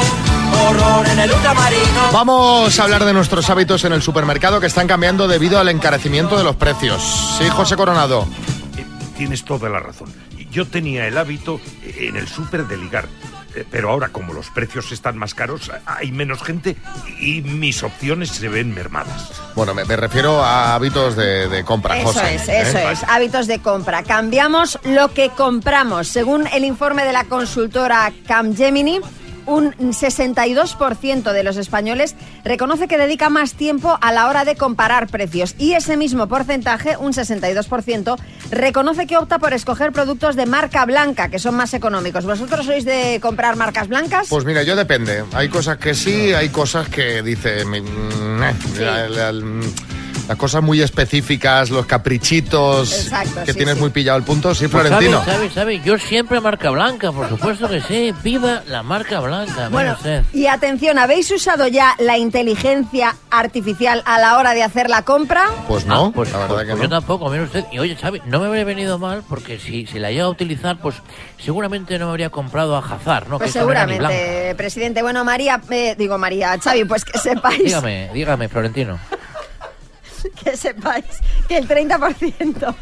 [0.69, 2.13] Horror en el ultramarino.
[2.13, 6.37] Vamos a hablar de nuestros hábitos en el supermercado que están cambiando debido al encarecimiento
[6.39, 7.03] de los precios.
[7.39, 8.27] Sí, José Coronado.
[9.17, 10.13] Tienes toda la razón.
[10.51, 13.07] Yo tenía el hábito eh, en el súper de ligar.
[13.55, 16.77] Eh, Pero ahora, como los precios están más caros, hay menos gente
[17.21, 19.31] y mis opciones se ven mermadas.
[19.55, 22.35] Bueno, me, me refiero a hábitos de, de compra, Eso José.
[22.35, 22.93] es, eso ¿eh?
[22.93, 23.03] es.
[23.05, 24.03] Hábitos de compra.
[24.03, 26.09] Cambiamos lo que compramos.
[26.09, 29.01] Según el informe de la consultora Capgemini,
[29.47, 35.09] un 62% de los españoles reconoce que dedica más tiempo a la hora de comparar
[35.09, 38.17] precios y ese mismo porcentaje, un 62%,
[38.51, 42.25] reconoce que opta por escoger productos de marca blanca, que son más económicos.
[42.25, 44.29] ¿Vosotros sois de comprar marcas blancas?
[44.29, 45.25] Pues mira, yo depende.
[45.33, 47.65] Hay cosas que sí, hay cosas que dice.
[48.79, 49.33] la- la-
[50.29, 52.93] las cosas muy específicas, los caprichitos.
[53.05, 53.81] Exacto, que sí, tienes sí.
[53.81, 55.19] muy pillado el punto, sí, Pues Florentino.
[55.25, 58.15] sabe, sabe, sabe, yo siempre marca blanca, por supuesto que sí.
[58.23, 60.25] Viva la marca blanca, mire Bueno, usted.
[60.33, 65.47] y atención, ¿habéis usado ya la inteligencia artificial a la hora de hacer la compra?
[65.69, 66.85] Pues no, pues, la verdad pues- que pues no.
[66.85, 67.65] yo tampoco, mire usted.
[67.73, 70.79] Y oye, Xavi, no me habría venido mal porque si, si la iba a utilizar,
[70.81, 70.97] pues
[71.39, 73.39] seguramente no me habría comprado a Hazard, ¿no?
[73.39, 75.03] Pues Que seguramente, presidente.
[75.03, 78.99] Bueno, María, eh, digo María, Xavi, pues que sepáis Dígame, dígame, Florentino.
[80.45, 81.05] que sepáis
[81.49, 82.75] que el 30%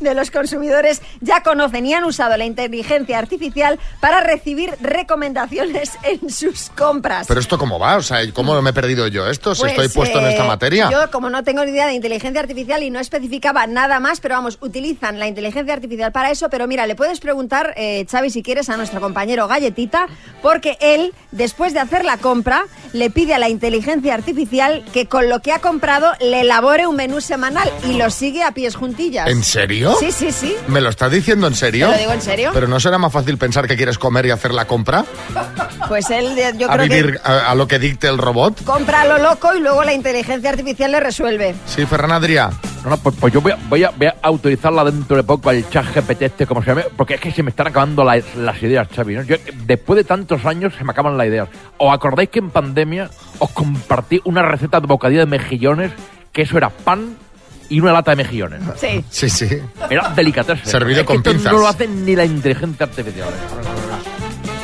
[0.00, 6.30] de los consumidores ya conocen y han usado la inteligencia artificial para recibir recomendaciones en
[6.30, 7.26] sus compras.
[7.26, 9.54] Pero esto cómo va, o sea, ¿cómo me he perdido yo esto?
[9.54, 10.90] Si Pues, estoy puesto en eh, esta materia.
[10.90, 14.34] Yo, como no tengo ni idea de inteligencia artificial y no especificaba nada más, pero
[14.34, 16.48] vamos, utilizan la inteligencia artificial para eso.
[16.50, 20.06] Pero mira, le puedes preguntar, eh, Xavi, si quieres, a nuestro compañero Galletita,
[20.42, 25.28] porque él, después de hacer la compra, le pide a la inteligencia artificial que con
[25.28, 29.28] lo que ha comprado le elabore un menú semanal y lo sigue a pies juntillas.
[29.28, 29.94] ¿En serio?
[30.00, 30.54] Sí, sí, sí.
[30.68, 31.86] ¿Me lo estás diciendo en serio?
[31.88, 32.50] Te lo digo en serio.
[32.54, 35.04] ¿Pero no será más fácil pensar que quieres comer y hacer la compra?
[35.88, 38.64] Pues él, yo ¿A creo vivir que a, a lo que dicte el robot?
[38.64, 41.54] compra a lo loco y luego la inteligencia artificial le resuelve.
[41.66, 42.50] Sí, Ferran Adrià.
[42.84, 45.48] No, no, pues, pues yo voy a, voy, a, voy a autorizarla dentro de poco
[45.48, 48.20] al chat GPT este, como se llame, porque es que se me están acabando la-
[48.36, 49.14] las ideas, Xavi.
[49.16, 49.22] ¿no?
[49.22, 51.48] Yo, después de tantos años se me acaban las ideas.
[51.78, 55.92] ¿Os acordáis que en pandemia os compartí una receta de bocadillo de mejillones,
[56.32, 57.16] que eso era pan
[57.70, 58.60] y una lata de mejillones?
[58.76, 59.02] Sí.
[59.08, 59.48] Sí, sí.
[59.88, 60.66] Era delicatese.
[60.66, 61.52] Servido Es que con esto pinzas.
[61.52, 63.28] No lo hace ni la inteligencia artificial.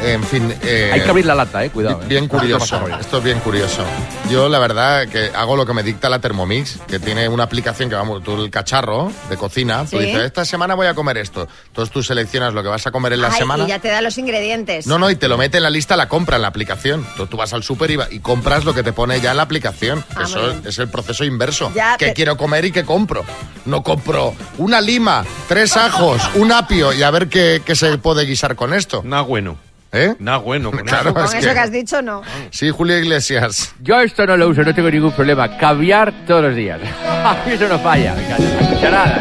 [0.03, 0.55] En fin.
[0.63, 2.01] eh, Hay que abrir la lata, eh, cuidado.
[2.03, 2.07] eh.
[2.09, 2.81] Bien No curioso.
[2.99, 3.85] Esto es bien curioso.
[4.31, 7.91] Yo, la verdad, que hago lo que me dicta la Thermomix, que tiene una aplicación
[7.91, 10.07] que vamos, tú el cachorro de cocina, tú Sí.
[10.07, 11.47] dices, esta semana voy a comer esto.
[11.67, 13.65] Entonces tú seleccionas lo que vas a comer en la Ay, semana.
[13.65, 14.87] Y ya te da los ingredientes.
[14.87, 17.01] No, no, y te lo mete en la lista la compra en la aplicación.
[17.01, 19.37] Entonces tú vas al súper y, va- y compras lo que te pone ya en
[19.37, 20.03] la aplicación.
[20.17, 21.71] Ah, Eso es el proceso inverso.
[21.75, 23.25] Ya ¿Qué quiero comer y qué compro?
[23.67, 28.25] No compro una lima, tres ajos, un apio y a ver qué, qué se puede
[28.25, 29.03] guisar con esto.
[29.05, 29.59] Nada bueno.
[29.93, 30.15] ¿Eh?
[30.19, 30.71] Nada bueno.
[30.73, 31.15] Con Claro, eso.
[31.15, 31.55] Con es eso que...
[31.55, 32.23] que- has dicho, no.
[32.51, 33.75] Sí, Julio Iglesias.
[33.81, 35.57] Yo esto no lo uso, no tengo ningún problema.
[35.57, 36.81] Caviar todos los días.
[37.47, 38.15] Eso no falla.
[38.71, 39.21] Cucharadas.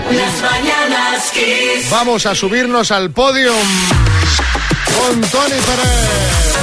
[1.92, 3.56] Vamos a subirnos al podium
[4.98, 6.56] con Tony Pérez.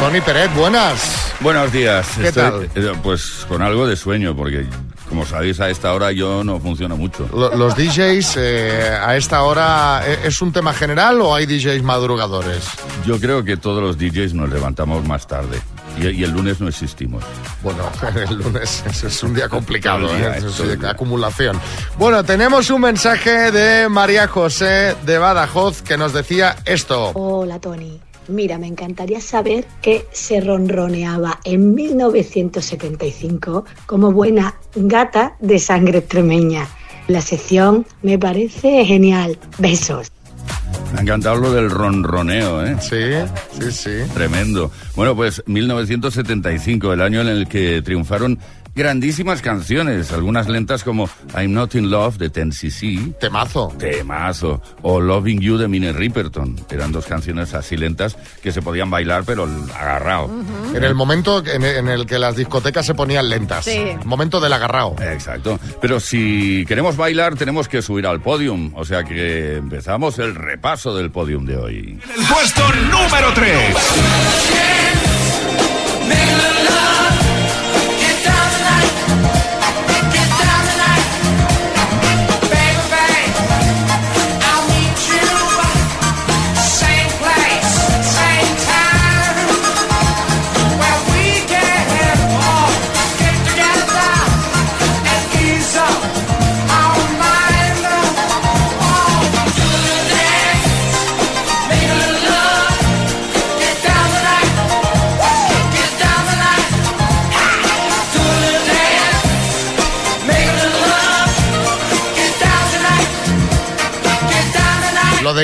[0.00, 1.32] Tony Pérez, buenas.
[1.40, 2.06] Buenos días.
[2.20, 4.66] ¿Qué Estoy, eh, Pues con algo de sueño, porque
[5.14, 7.28] como sabéis a esta hora yo no funciono mucho.
[7.32, 11.84] Lo- Los DJs eh, a esta hora, ¿eh, ¿es un tema general o hay DJs
[11.84, 12.64] madrugadores?
[13.06, 15.60] Yo creo que todos los DJs nos levantamos más tarde
[15.96, 17.22] y, y el lunes no existimos.
[17.62, 17.84] Bueno,
[18.28, 20.38] el lunes es, es un día complicado, Todo el día, ¿eh?
[20.38, 20.90] es Es todo el día.
[20.90, 21.60] acumulación.
[21.96, 27.12] Bueno, tenemos un mensaje de María José de Badajoz que nos decía esto.
[27.14, 28.00] Hola Tony.
[28.28, 36.66] Mira, me encantaría saber qué se ronroneaba en 1975 como buena gata de sangre extremeña.
[37.08, 39.38] La sección me parece genial.
[39.58, 40.10] Besos.
[40.92, 42.76] Me ha encantado lo del ronroneo, ¿eh?
[42.80, 44.12] Sí, sí, sí.
[44.14, 44.70] Tremendo.
[44.94, 48.38] Bueno, pues 1975, el año en el que triunfaron
[48.74, 53.18] grandísimas canciones, algunas lentas como I'm Not in Love de 10cc.
[53.18, 53.72] Temazo.
[53.78, 54.62] Temazo.
[54.82, 56.56] O Loving You de Minnie Riperton.
[56.70, 60.30] Eran dos canciones así lentas que se podían bailar, pero agarrado.
[60.74, 63.64] En el momento en en el que las discotecas se ponían lentas.
[63.64, 63.84] Sí.
[64.04, 64.96] Momento del agarrao.
[65.00, 65.58] Exacto.
[65.80, 68.72] Pero si queremos bailar, tenemos que subir al podium.
[68.74, 71.98] O sea que empezamos el repaso del podium de hoy.
[72.16, 73.76] El puesto número 3.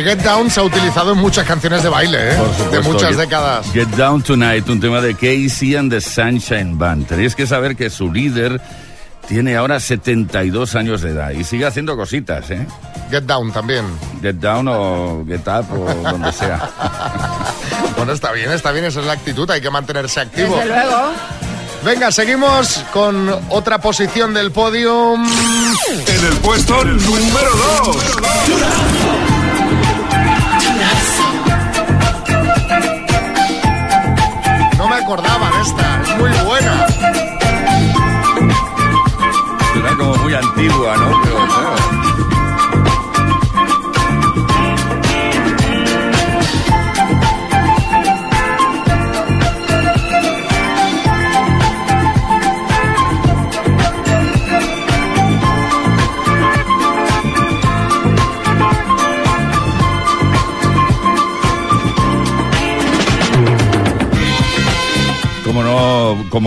[0.02, 2.36] De Get Down se ha utilizado en muchas canciones de baile, ¿eh?
[2.36, 3.66] Por de muchas Get- décadas.
[3.72, 7.06] Get Down Tonight, un tema de Casey and the Sunshine Band.
[7.06, 8.60] Tenéis que saber que su líder
[9.28, 12.66] tiene ahora 72 años de edad y sigue haciendo cositas, ¿eh?
[13.10, 13.84] Get Down también.
[14.22, 16.68] Get Down o Get Up o donde sea.
[17.96, 20.56] Bueno, está bien, está bien, esa es la actitud, hay que mantenerse activo.
[20.56, 21.12] Desde luego.
[21.84, 25.22] Venga, seguimos con otra posición del podium.
[26.06, 27.50] En el puesto número
[27.84, 27.96] 2.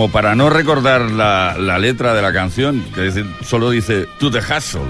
[0.04, 4.38] Como para no recordar la, la letra de la canción, que solo dice to the
[4.38, 4.82] hustle.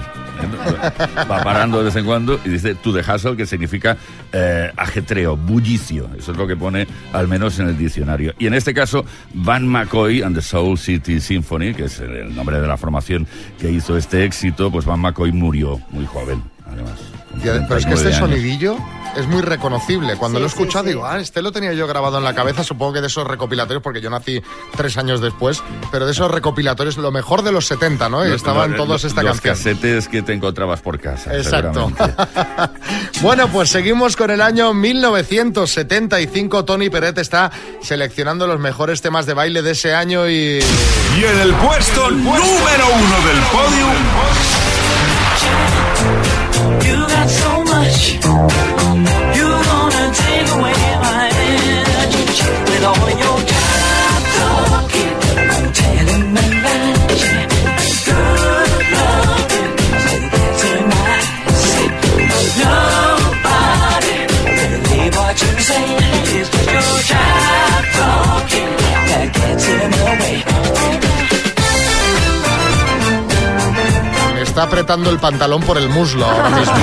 [1.31, 3.95] Va parando de vez en cuando y dice to the hustle, que significa
[4.33, 6.09] eh, ajetreo, bullicio.
[6.19, 8.33] Eso es lo que pone al menos en el diccionario.
[8.39, 12.59] Y en este caso, Van McCoy and the Soul City Symphony, que es el nombre
[12.59, 13.25] de la formación
[13.57, 17.14] que hizo este éxito, pues Van McCoy murió muy joven, además.
[17.41, 18.17] Pero es que 39 este años.
[18.19, 18.77] sonidillo
[19.15, 20.15] es muy reconocible.
[20.17, 20.89] Cuando Sí, lo he escuchado sí.
[20.89, 23.81] digo, ah, este lo tenía yo grabado en la cabeza, supongo que de esos recopilatorios,
[23.81, 24.41] porque yo nací
[24.75, 28.25] tres años después, pero de esos recopilatorios, lo mejor de los 70, ¿no?
[28.25, 29.75] Y Los- estaban los- todos esta los canción.
[29.75, 31.33] casetes que te encontrabas por casa.
[31.35, 31.91] Exacto.
[33.21, 36.65] bueno, pues seguimos con el año 1975.
[36.65, 40.59] Tony Peret está seleccionando los mejores temas de baile de ese año y...
[41.17, 43.95] Y en el puesto número uno del podium,
[46.85, 47.05] you
[52.85, 53.64] all your time.
[74.65, 76.73] Apretando el pantalón por el muslo ahora mismo.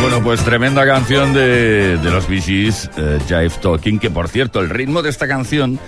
[0.00, 4.70] Bueno, pues tremenda canción de, de los Gees, eh, Jive Talking, que por cierto, el
[4.70, 5.78] ritmo de esta canción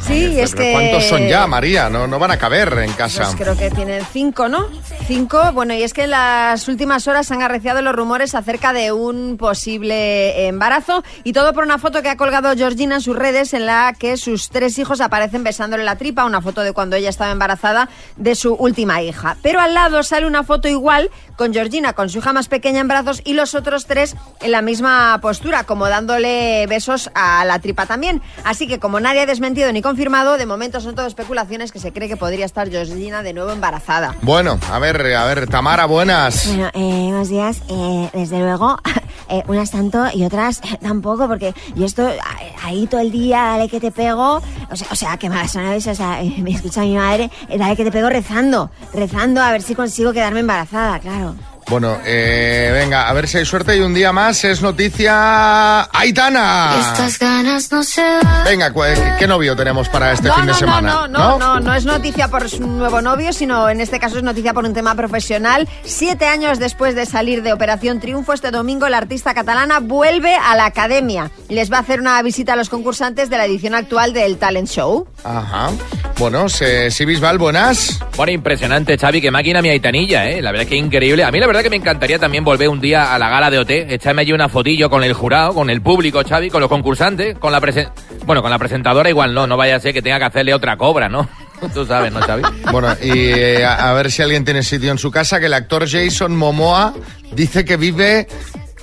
[0.05, 0.71] Sí, es que...
[0.71, 1.89] ¿Cuántos son ya, María?
[1.89, 3.23] No, no van a caber en casa.
[3.23, 4.69] Pues creo que tienen cinco, ¿no?
[5.07, 5.51] Cinco.
[5.51, 8.91] Bueno, y es que en las últimas horas se han arreciado los rumores acerca de
[8.91, 13.55] un posible embarazo y todo por una foto que ha colgado Georgina en sus redes
[13.55, 17.09] en la que sus tres hijos aparecen besándole la tripa, una foto de cuando ella
[17.09, 19.24] estaba embarazada de su última hija.
[19.41, 22.87] Pero al lado sale una foto igual con Georgina, con su hija más pequeña en
[22.87, 27.85] brazos y los otros tres en la misma postura, como dándole besos a la tripa
[27.85, 28.21] también.
[28.43, 31.91] Así que como nadie ha desmentido ni confirmado, de momento son todo especulaciones que se
[31.91, 34.15] cree que podría estar Georgina de nuevo embarazada.
[34.21, 36.47] Bueno, a ver, a ver, Tamara, buenas.
[36.47, 37.61] Bueno, eh, buenos días.
[37.69, 38.77] Eh, desde luego,
[39.29, 42.19] eh, unas tanto y otras eh, tampoco, porque yo estoy eh,
[42.63, 44.41] ahí todo el día, dale que te pego.
[44.69, 47.29] O sea, o sea que malas son a veces, o sea, me escucha mi madre,
[47.49, 51.35] eh, dale que te pego rezando, rezando a ver si consigo quedarme embarazada, claro.
[51.67, 56.75] Bueno, eh, venga, a ver si hay suerte y un día más es noticia Aitana.
[56.79, 58.43] Estas ganas no se dan.
[58.45, 60.91] Venga, cu- ¿qué, qué novio tenemos para este no, fin de no, semana?
[60.93, 64.17] no, no, no, no, no es noticia por su nuevo novio, sino en este caso
[64.17, 65.67] es noticia por un tema profesional.
[65.83, 70.55] Siete años después de salir de Operación Triunfo, este domingo la artista catalana vuelve a
[70.55, 74.13] la academia les va a hacer una visita a los concursantes de la edición actual
[74.13, 75.07] del Talent Show.
[75.23, 75.69] Ajá.
[76.17, 77.99] Bueno, se, si Bisbal, buenas.
[78.15, 80.41] Bueno, impresionante, Xavi, qué máquina mi aitanilla, ¿eh?
[80.41, 81.23] La verdad que increíble.
[81.23, 83.59] A mí la verdad que me encantaría también volver un día a la gala de
[83.59, 87.37] OT, echarme allí una fotillo con el jurado, con el público, Xavi, con los concursantes,
[87.37, 87.89] con la presen...
[88.25, 90.77] Bueno, con la presentadora igual no, no vaya a ser que tenga que hacerle otra
[90.77, 91.27] cobra, ¿no?
[91.73, 92.43] Tú sabes, ¿no, Xavi?
[92.71, 95.87] Bueno, y eh, a ver si alguien tiene sitio en su casa, que el actor
[95.89, 96.93] Jason Momoa
[97.33, 98.27] dice que vive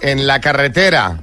[0.00, 1.18] en la carretera.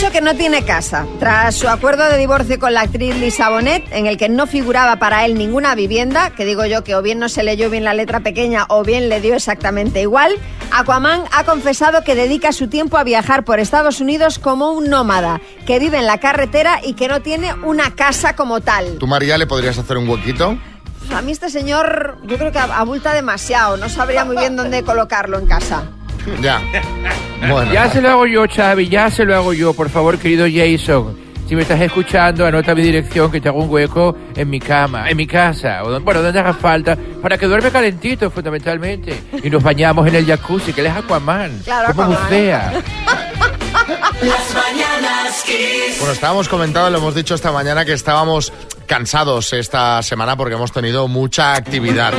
[0.00, 3.84] Dicho que no tiene casa, tras su acuerdo de divorcio con la actriz Lisa Bonet,
[3.92, 7.18] en el que no figuraba para él ninguna vivienda, que digo yo que o bien
[7.18, 10.32] no se leyó bien la letra pequeña o bien le dio exactamente igual,
[10.72, 15.42] Aquaman ha confesado que dedica su tiempo a viajar por Estados Unidos como un nómada,
[15.66, 18.96] que vive en la carretera y que no tiene una casa como tal.
[18.96, 20.56] ¿Tú, María, le podrías hacer un huequito?
[21.14, 25.38] A mí este señor yo creo que abulta demasiado, no sabría muy bien dónde colocarlo
[25.38, 25.90] en casa.
[26.40, 26.60] Ya.
[27.48, 27.72] Bueno.
[27.72, 31.18] Ya se lo hago yo, Xavi, ya se lo hago yo, por favor, querido Jason.
[31.48, 35.10] Si me estás escuchando, anota mi dirección que te hago un hueco en mi cama,
[35.10, 39.20] en mi casa, o bueno, donde haga falta, para que duerme calentito, fundamentalmente.
[39.42, 41.60] Y nos bañamos en el jacuzzi, que él es Aquaman.
[41.64, 42.22] Claro, como Aquaman.
[42.24, 42.72] bucea.
[44.22, 45.98] Las mañanas Kiss.
[45.98, 48.52] Bueno, estábamos comentando, lo hemos dicho esta mañana, que estábamos
[48.90, 52.12] cansados esta semana porque hemos tenido mucha actividad.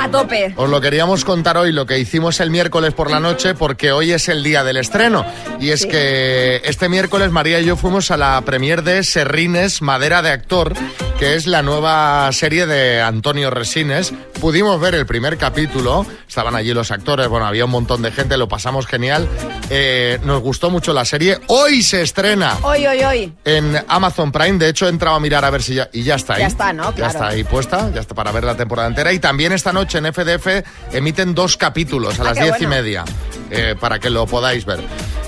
[0.00, 0.54] A tope.
[0.56, 4.10] Os lo queríamos contar hoy, lo que hicimos el miércoles por la noche, porque hoy
[4.10, 5.26] es el día del estreno.
[5.60, 10.22] Y es que este miércoles María y yo fuimos a la premier de Serrines, Madera
[10.22, 10.72] de Actor,
[11.18, 14.14] que es la nueva serie de Antonio Resines.
[14.40, 18.38] Pudimos ver el primer capítulo, estaban allí los actores, bueno, había un montón de gente,
[18.38, 19.28] lo pasamos genial.
[19.68, 21.38] Eh, nos gustó mucho la serie.
[21.48, 23.32] Hoy se estrena Hoy, hoy, hoy.
[23.44, 24.58] en Amazon Prime.
[24.58, 25.88] De hecho, he entrado a mirar a ver si ya.
[25.92, 26.40] Y ya está ahí.
[26.40, 26.94] Ya está, ¿no?
[26.94, 29.12] Ya está ahí puesta, ya está para ver la temporada entera.
[29.12, 30.46] Y también esta noche en FDF
[30.92, 33.04] emiten dos capítulos a Ah, las diez y media
[33.50, 34.80] eh, para que lo podáis ver.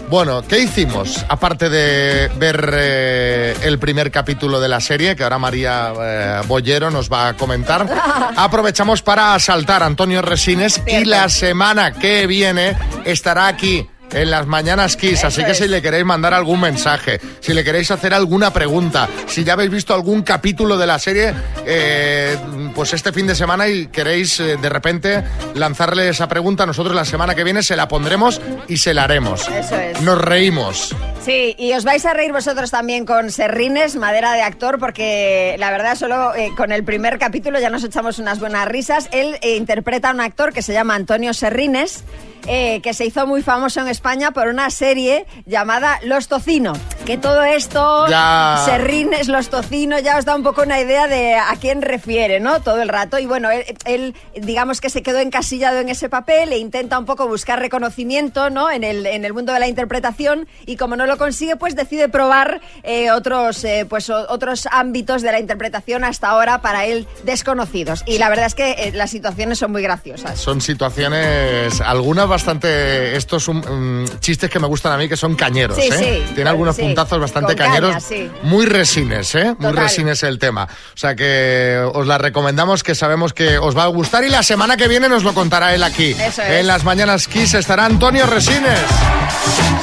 [0.09, 1.25] Bueno, ¿qué hicimos?
[1.29, 6.91] Aparte de ver eh, el primer capítulo de la serie, que ahora María eh, Bollero
[6.91, 7.87] nos va a comentar,
[8.37, 13.89] aprovechamos para asaltar a Antonio Resines y la semana que viene estará aquí.
[14.13, 17.91] En las mañanas Kiss, así que si le queréis mandar algún mensaje, si le queréis
[17.91, 21.35] hacer alguna pregunta, si ya habéis visto algún capítulo de la serie,
[21.67, 22.37] eh,
[22.75, 27.05] pues este fin de semana y queréis eh, de repente lanzarle esa pregunta, nosotros la
[27.05, 29.49] semana que viene se la pondremos y se la haremos.
[29.49, 30.01] Eso es.
[30.03, 30.95] Nos reímos.
[31.25, 35.71] Sí, y os vais a reír vosotros también con Serrines, madera de actor, porque la
[35.71, 39.09] verdad solo eh, con el primer capítulo ya nos echamos unas buenas risas.
[39.11, 42.05] Él interpreta a un actor que se llama Antonio Serrines,
[42.47, 46.73] eh, que se hizo muy famoso en España por una serie llamada Los Tocino.
[47.07, 48.61] Que todo esto, Ya.
[48.65, 52.61] Serrines, Los Tocino, ya os da un poco una idea de a quién refiere, ¿no?
[52.63, 53.21] Todo el rato.
[53.21, 57.05] Y bueno, él, él, digamos que se quedó encasillado en ese papel e intenta un
[57.05, 58.73] poco buscar reconocimiento, ¿no?
[58.73, 62.09] En el, en el mundo de la interpretación y como no lo consigue, pues decide
[62.09, 68.03] probar eh, otros, eh, pues, otros ámbitos de la interpretación hasta ahora para él desconocidos.
[68.07, 70.41] Y la verdad es que eh, las situaciones son muy graciosas.
[70.41, 73.59] Son situaciones, algunas bastante, estos son
[74.03, 76.25] mm, chistes que me gustan a mí, que son cañeros, Sí, ¿eh?
[76.27, 76.35] sí.
[76.35, 76.83] Tiene algunos Sí.
[76.97, 78.31] Puntazos bastante Con caña, cañeros, sí.
[78.43, 79.45] muy resines, ¿eh?
[79.59, 79.77] Muy Total.
[79.77, 80.65] resines el tema.
[80.65, 84.43] O sea que os la recomendamos, que sabemos que os va a gustar y la
[84.43, 86.13] semana que viene nos lo contará él aquí.
[86.13, 86.61] Eso es.
[86.61, 88.81] En las mañanas Kiss estará Antonio Resines.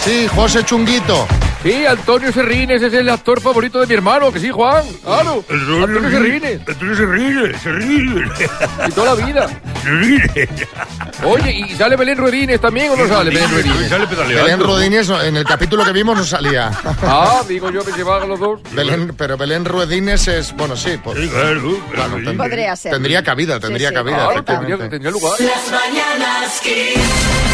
[0.01, 1.27] Sí, José Chunguito.
[1.63, 4.83] Sí, Antonio Serrines es el actor favorito de mi hermano, que sí, Juan.
[5.01, 5.45] Claro.
[5.49, 6.59] Antonio Serrines.
[6.67, 8.29] Antonio Serrines, Serrines.
[8.85, 9.49] Y toda la vida.
[11.23, 13.89] Oye, ¿y sale Belén Ruedines también o no sale Belén Ruedines?
[14.27, 16.69] Belén Rodines no, en el capítulo que vimos no salía.
[17.01, 18.59] Ah, digo yo que se van los dos.
[18.73, 20.99] Belén, pero Belén Ruedines es, bueno, sí.
[21.01, 22.91] pues- Claro, ten- Podría ser.
[22.91, 23.95] Tendría cabida, tendría sí.
[23.95, 24.17] cabida.
[24.17, 25.39] Claro, tendría, tendría lugar.
[25.39, 27.52] Las mañanas Kiss.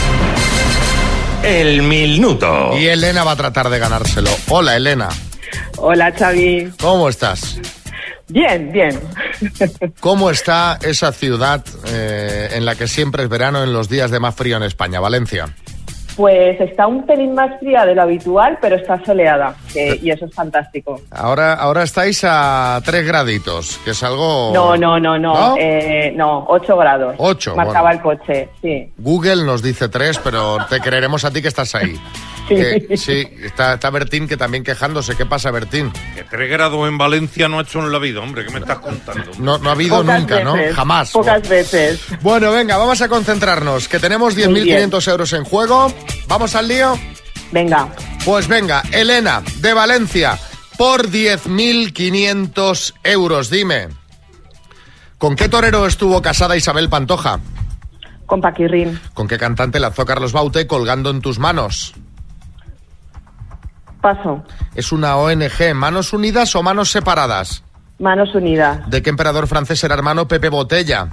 [1.50, 2.78] El minuto.
[2.78, 4.30] Y Elena va a tratar de ganárselo.
[4.50, 5.10] Hola, Elena.
[5.78, 6.72] Hola, Xavi.
[6.80, 7.60] ¿Cómo estás?
[8.28, 9.00] Bien, bien.
[10.00, 14.20] ¿Cómo está esa ciudad eh, en la que siempre es verano en los días de
[14.20, 15.48] más frío en España, Valencia?
[16.20, 20.26] Pues está un pelín más fría de lo habitual, pero está soleada que- y eso
[20.26, 21.00] es fantástico.
[21.12, 24.52] Ahora, ahora estáis a 3 graditos, que es algo...
[24.54, 25.56] No, no, no, no, ¿No?
[25.58, 27.16] eh, no, 8 grados.
[27.20, 28.12] Ocho, Marcaba bueno.
[28.12, 28.92] el coche, sí.
[28.98, 31.96] Google nos dice 3, pero te creeremos a ti que estás ahí.
[32.50, 35.16] Que- sí, está, está Bertín que también quejándose.
[35.16, 35.92] ¿Qué pasa, Bertín?
[36.16, 38.80] Que 3 grados en Valencia no ha hecho en la vida, hombre, ¿qué me estás
[38.80, 39.32] contando?
[39.40, 40.56] No, no ha habido Pocas nunca, ¿no?
[40.74, 41.12] Jamás.
[41.12, 42.02] Pocas veces.
[42.22, 44.90] Bueno, venga, vamos a concentrarnos, que tenemos Muy bien.
[44.92, 45.94] 10.500 euros en juego.
[46.28, 47.00] ¿Vamos al lío?
[47.52, 47.88] Venga.
[48.26, 50.38] Pues venga, Elena, de Valencia,
[50.78, 53.88] por 10.500 euros, dime.
[55.18, 57.40] ¿Con qué torero estuvo casada Isabel Pantoja?
[58.26, 59.00] Con Paquirrín.
[59.14, 61.94] ¿Con qué cantante lanzó Carlos Baute colgando en tus manos?
[64.02, 64.44] Paso.
[64.76, 67.64] ¿Es una ONG manos unidas o manos separadas?
[68.00, 68.90] Manos unidas.
[68.90, 71.10] ¿De qué emperador francés era hermano Pepe Botella?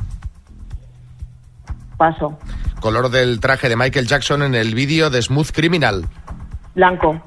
[1.97, 2.39] Paso.
[2.81, 6.07] Color del traje de Michael Jackson en el vídeo de Smooth Criminal.
[6.75, 7.21] Blanco.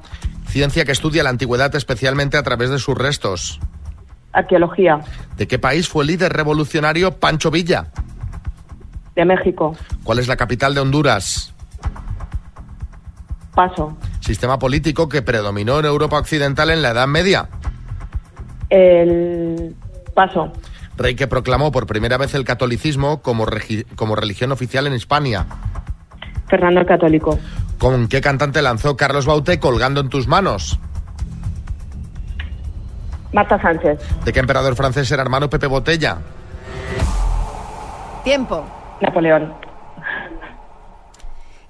[0.46, 3.60] Ciencia que estudia la antigüedad especialmente a través de sus restos.
[4.32, 5.00] Arqueología.
[5.36, 7.88] ¿De qué país fue el líder revolucionario Pancho Villa?
[9.14, 9.76] De México.
[10.04, 11.52] ¿Cuál es la capital de Honduras?
[13.54, 13.96] Paso.
[14.20, 17.48] Sistema político que predominó en Europa Occidental en la Edad Media.
[18.68, 19.74] El.
[20.14, 20.52] Paso.
[20.96, 23.46] Rey que proclamó por primera vez el catolicismo como,
[23.96, 25.46] como religión oficial en España.
[26.48, 27.38] Fernando el Católico.
[27.78, 30.78] ¿Con qué cantante lanzó Carlos Baute colgando en tus manos?
[33.32, 33.98] Marta Sánchez.
[34.24, 36.18] ¿De qué emperador francés era hermano Pepe Botella?
[38.24, 38.66] Tiempo.
[39.00, 39.54] Napoleón.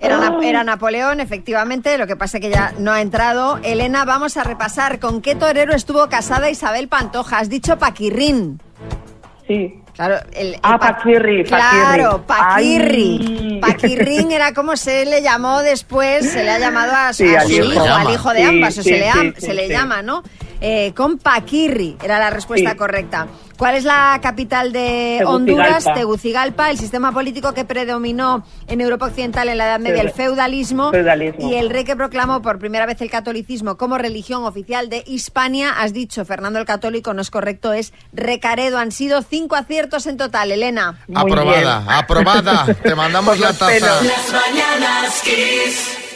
[0.01, 3.59] Era Na- era Napoleón, efectivamente, lo que pasa es que ya no ha entrado.
[3.63, 7.39] Elena, vamos a repasar con qué torero estuvo casada Isabel Pantoja.
[7.39, 8.61] Has dicho Paquirrín.
[9.47, 9.77] Sí.
[9.95, 13.19] Claro, el, el Ah, pa- Paquirri, Claro, Paquirri.
[13.21, 13.59] Ay.
[13.61, 17.47] Paquirrín era como se le llamó después, se le ha llamado a, Sí, a al
[17.49, 17.83] su hijo.
[17.85, 20.23] al hijo de Sí, ambas, o sí, se le, se le llama, ¿no?
[20.63, 23.27] Eh, con Paquirri era la respuesta correcta.
[23.61, 25.31] ¿Cuál es la capital de Tegucigalpa.
[25.31, 25.85] Honduras?
[25.95, 30.91] Tegucigalpa, el sistema político que predominó en Europa Occidental en la Edad Media, el feudalismo,
[30.91, 31.47] Feudalismo.
[31.47, 35.73] y el rey que proclamó por primera vez el catolicismo como religión oficial de Hispania.
[35.79, 38.79] Has dicho, Fernando el Católico, no es correcto, es Recaredo.
[38.79, 40.99] Han sido cinco aciertos en total, Elena.
[41.15, 42.65] Aprobada, aprobada.
[42.83, 44.01] Te mandamos la taza.
[44.03, 46.10] Las mañanas Kiss.